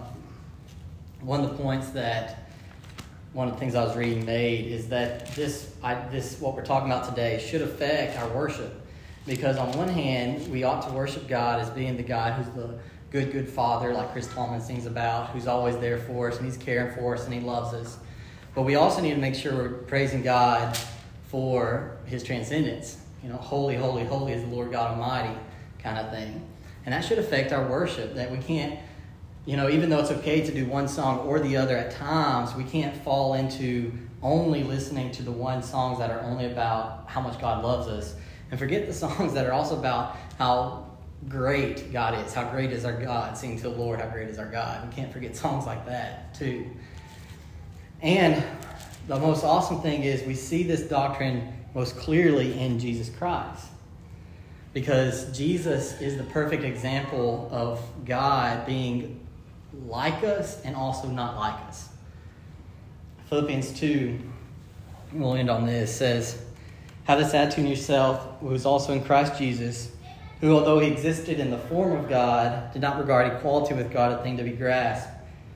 [1.22, 2.50] one of the points that
[3.32, 6.66] one of the things I was reading made is that this, I, this, what we're
[6.66, 8.86] talking about today, should affect our worship,
[9.26, 12.78] because on one hand, we ought to worship God as being the God who's the
[13.14, 16.58] good, good Father, like Chris Tomlin sings about, who's always there for us and He's
[16.58, 18.00] caring for us and He loves us.
[18.56, 20.76] But we also need to make sure we're praising God
[21.28, 22.98] for His transcendence.
[23.22, 25.38] You know, holy, holy, holy is the Lord God Almighty,
[25.78, 26.44] kind of thing.
[26.88, 28.16] And that should affect our worship.
[28.16, 28.80] That we can't,
[29.46, 32.56] you know, even though it's okay to do one song or the other at times,
[32.56, 33.92] we can't fall into
[34.24, 38.16] only listening to the one songs that are only about how much God loves us
[38.50, 40.93] and forget the songs that are also about how
[41.30, 42.34] great God is.
[42.34, 43.38] How great is our God?
[43.38, 44.88] Sing to the Lord, how great is our God.
[44.88, 46.70] We can't forget songs like that, too.
[48.02, 48.44] And
[49.08, 53.68] the most awesome thing is we see this doctrine most clearly in Jesus Christ.
[54.74, 59.20] Because Jesus is the perfect example of God being
[59.88, 61.90] like us and also not like us.
[63.30, 64.20] Philippians 2,
[65.14, 66.42] we'll end on this, says,
[67.06, 69.93] Have this attitude in yourself, who is also in Christ Jesus,
[70.44, 74.12] who, although he existed in the form of God, did not regard equality with God
[74.12, 75.10] a thing to be grasped,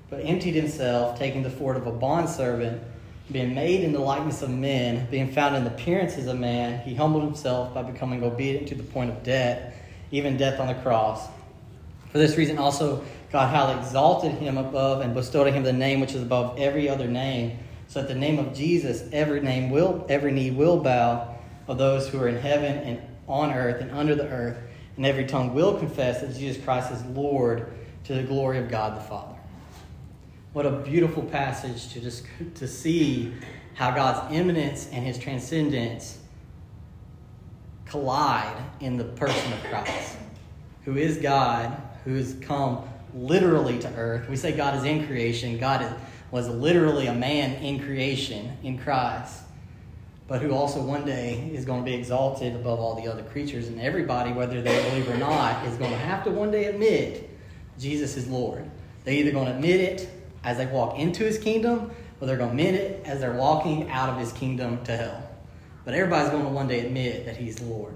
[0.10, 2.82] but emptied himself, taking the form of a bondservant,
[3.30, 6.96] being made in the likeness of men, being found in the appearances of man, he
[6.96, 9.76] humbled himself by becoming obedient to the point of death,
[10.12, 11.28] even death on the cross.
[12.14, 16.00] For this reason also God highly exalted him above and bestowed on him the name
[16.00, 17.60] which is above every other name,
[17.90, 21.36] so that the name of Jesus every name will every knee will bow
[21.68, 24.58] of those who are in heaven and on earth and under the earth,
[24.98, 27.72] and every tongue will confess that Jesus Christ is Lord
[28.06, 29.36] to the glory of God the Father.
[30.54, 32.26] What a beautiful passage to just
[32.56, 33.34] to see
[33.76, 36.18] how God's immanence and his transcendence
[37.86, 40.18] collide in the person of Christ,
[40.84, 44.28] who is God, who has come literally to earth.
[44.30, 45.58] We say God is in creation.
[45.58, 45.92] God is,
[46.32, 49.44] was literally a man in creation in Christ,
[50.28, 53.68] but who also one day is going to be exalted above all the other creatures.
[53.68, 57.30] And everybody, whether they believe or not, is going to have to one day admit
[57.80, 58.70] Jesus is Lord.
[59.04, 60.10] They're either going to admit it
[60.44, 63.90] as they walk into his kingdom, or they're going to admit it as they're walking
[63.90, 65.30] out of his kingdom to hell.
[65.86, 67.96] But everybody's going to one day admit that he's Lord.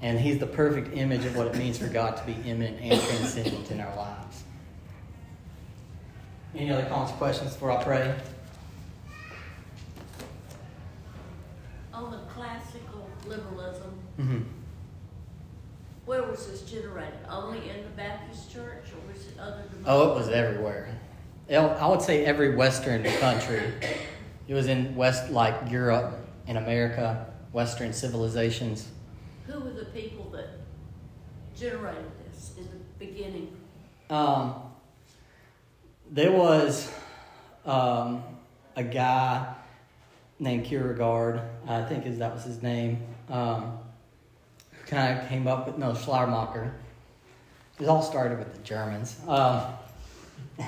[0.00, 3.00] And he's the perfect image of what it means for God to be immanent and
[3.00, 4.44] transcendent in our lives.
[6.54, 8.14] Any other comments, questions before I pray?
[11.92, 14.42] On the classical liberalism, Mm-hmm.
[16.04, 17.18] where was this generated?
[17.28, 19.82] Only in the Baptist church or was it other than?
[19.86, 20.96] Oh, it was everywhere.
[21.50, 23.60] I would say every Western country.
[24.46, 26.14] It was in West, like Europe
[26.46, 28.88] and America, Western civilizations.
[29.46, 30.48] Who were the people that
[31.56, 33.56] generated this in the beginning?
[34.10, 34.54] Um,
[36.10, 36.90] there was
[37.66, 38.22] um,
[38.76, 39.54] a guy
[40.38, 43.78] named Kierkegaard, I think is that was his name, um,
[44.86, 46.72] kind of came up with no Schleiermacher.
[47.80, 49.18] It all started with the Germans.
[49.26, 49.62] Um,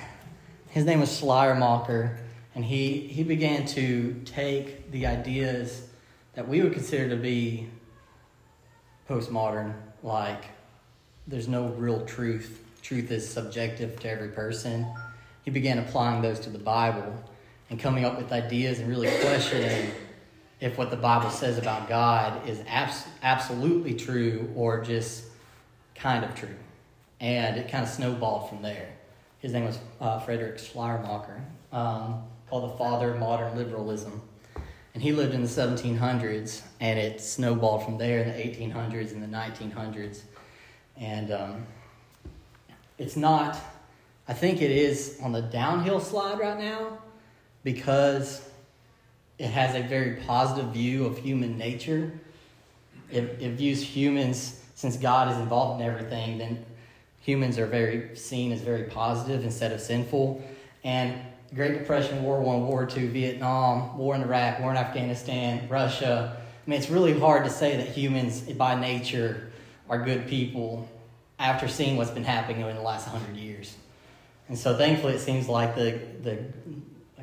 [0.69, 2.19] his name was Schleiermacher,
[2.55, 5.89] and he he began to take the ideas
[6.35, 7.69] that we would consider to be
[9.09, 10.45] postmodern, like
[11.27, 12.63] there's no real truth.
[12.83, 14.87] Truth is subjective to every person.
[15.45, 17.25] He began applying those to the Bible
[17.71, 19.91] and coming up with ideas and really questioning
[20.61, 25.25] if what the Bible says about God is abs- absolutely true or just
[25.95, 26.55] kind of true.
[27.21, 28.89] and it kind of snowballed from there.
[29.39, 31.43] His name was uh, Frederick Schleiermacher,
[31.73, 34.21] um, called the father of modern liberalism.
[34.93, 39.23] And he lived in the 1700s, and it snowballed from there in the 1800s and
[39.23, 40.23] the 1900s.
[40.97, 41.67] And um,
[42.99, 43.59] it's not,
[44.27, 46.99] I think it is on the downhill slide right now
[47.63, 48.47] because
[49.39, 52.13] it has a very positive view of human nature.
[53.11, 56.65] It, it views humans, since God is involved in everything, then
[57.21, 60.43] humans are very seen as very positive instead of sinful.
[60.85, 61.15] And
[61.55, 66.37] Great Depression, War One, War Two, Vietnam, War in Iraq, War in Afghanistan, Russia.
[66.67, 69.53] I mean, it's really hard to say that humans, by nature,
[69.89, 70.89] are good people
[71.39, 73.77] after seeing what's been happening in the last hundred years.
[74.49, 76.39] And so, thankfully, it seems like the the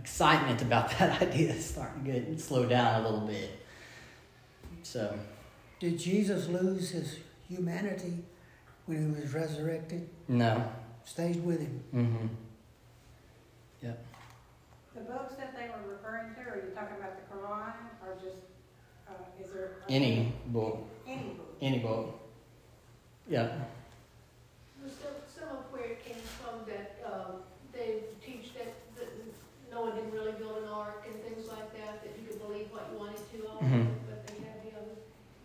[0.04, 3.51] excitement about that idea is starting to get slow down a little bit.
[4.84, 5.18] So,
[5.80, 8.18] Did Jesus lose his humanity
[8.86, 10.10] when he was resurrected?
[10.28, 10.70] no.
[11.06, 11.84] Stayed with him.
[11.93, 12.28] Mm-hmm.
[14.95, 17.74] The books that they were referring to, are you talking about the Quran
[18.06, 18.38] or just,
[19.10, 19.12] uh,
[19.43, 19.72] is there?
[19.89, 21.58] Any book, Any book?
[21.62, 22.20] any book.
[23.28, 23.51] Yeah.
[24.86, 27.41] Some, some of where it came from that, um,
[27.74, 29.10] they teach that, that
[29.72, 32.88] Noah didn't really build an ark and things like that, that you could believe what
[32.93, 33.82] you wanted to on Mhm.
[33.89, 34.95] it, but they had the other,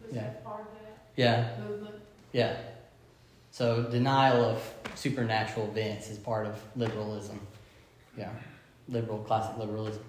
[0.05, 0.23] was Yeah.
[0.23, 1.49] that part of that Yeah.
[1.69, 1.97] movement?
[2.33, 2.57] Yeah.
[3.51, 7.41] So denial of supernatural events is part of liberalism.
[8.17, 8.31] Yeah.
[8.89, 10.05] Liberal, classic liberalism.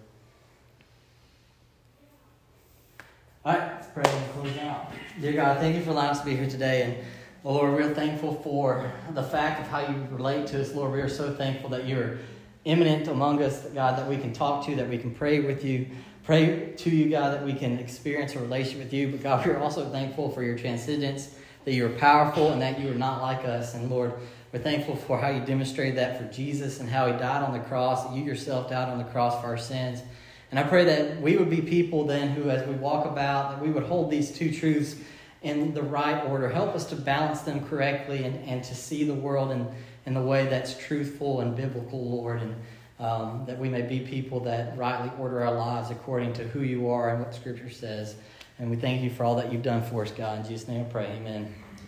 [3.44, 4.92] All right, let's pray and close out.
[5.20, 6.84] Dear God, thank you for allowing us to be here today.
[6.84, 6.98] And
[7.44, 10.76] Lord, we're thankful for the fact of how you relate to us.
[10.76, 12.20] Lord, we are so thankful that you're
[12.66, 15.88] immanent among us, God, that we can talk to, that we can pray with you,
[16.30, 19.08] pray to you, God, that we can experience a relationship with you.
[19.08, 21.34] But God, we're also thankful for your transcendence,
[21.66, 23.74] that you are powerful and that you are not like us.
[23.74, 24.14] And Lord,
[24.54, 27.60] we're thankful for how you demonstrated that for Jesus and how he died on the
[27.62, 30.04] cross, you yourself died on the cross for our sins.
[30.52, 33.62] And I pray that we would be people then who, as we walk about, that
[33.64, 34.98] we would hold these two truths
[35.42, 36.48] in the right order.
[36.48, 39.68] Help us to balance them correctly and, and to see the world in,
[40.06, 42.40] in the way that's truthful and biblical, Lord.
[42.44, 42.54] And
[43.00, 46.90] um, that we may be people that rightly order our lives according to who you
[46.90, 48.16] are and what Scripture says.
[48.60, 50.40] And we thank you for all that you've done for us, God.
[50.40, 51.06] In Jesus' name I pray.
[51.06, 51.54] Amen.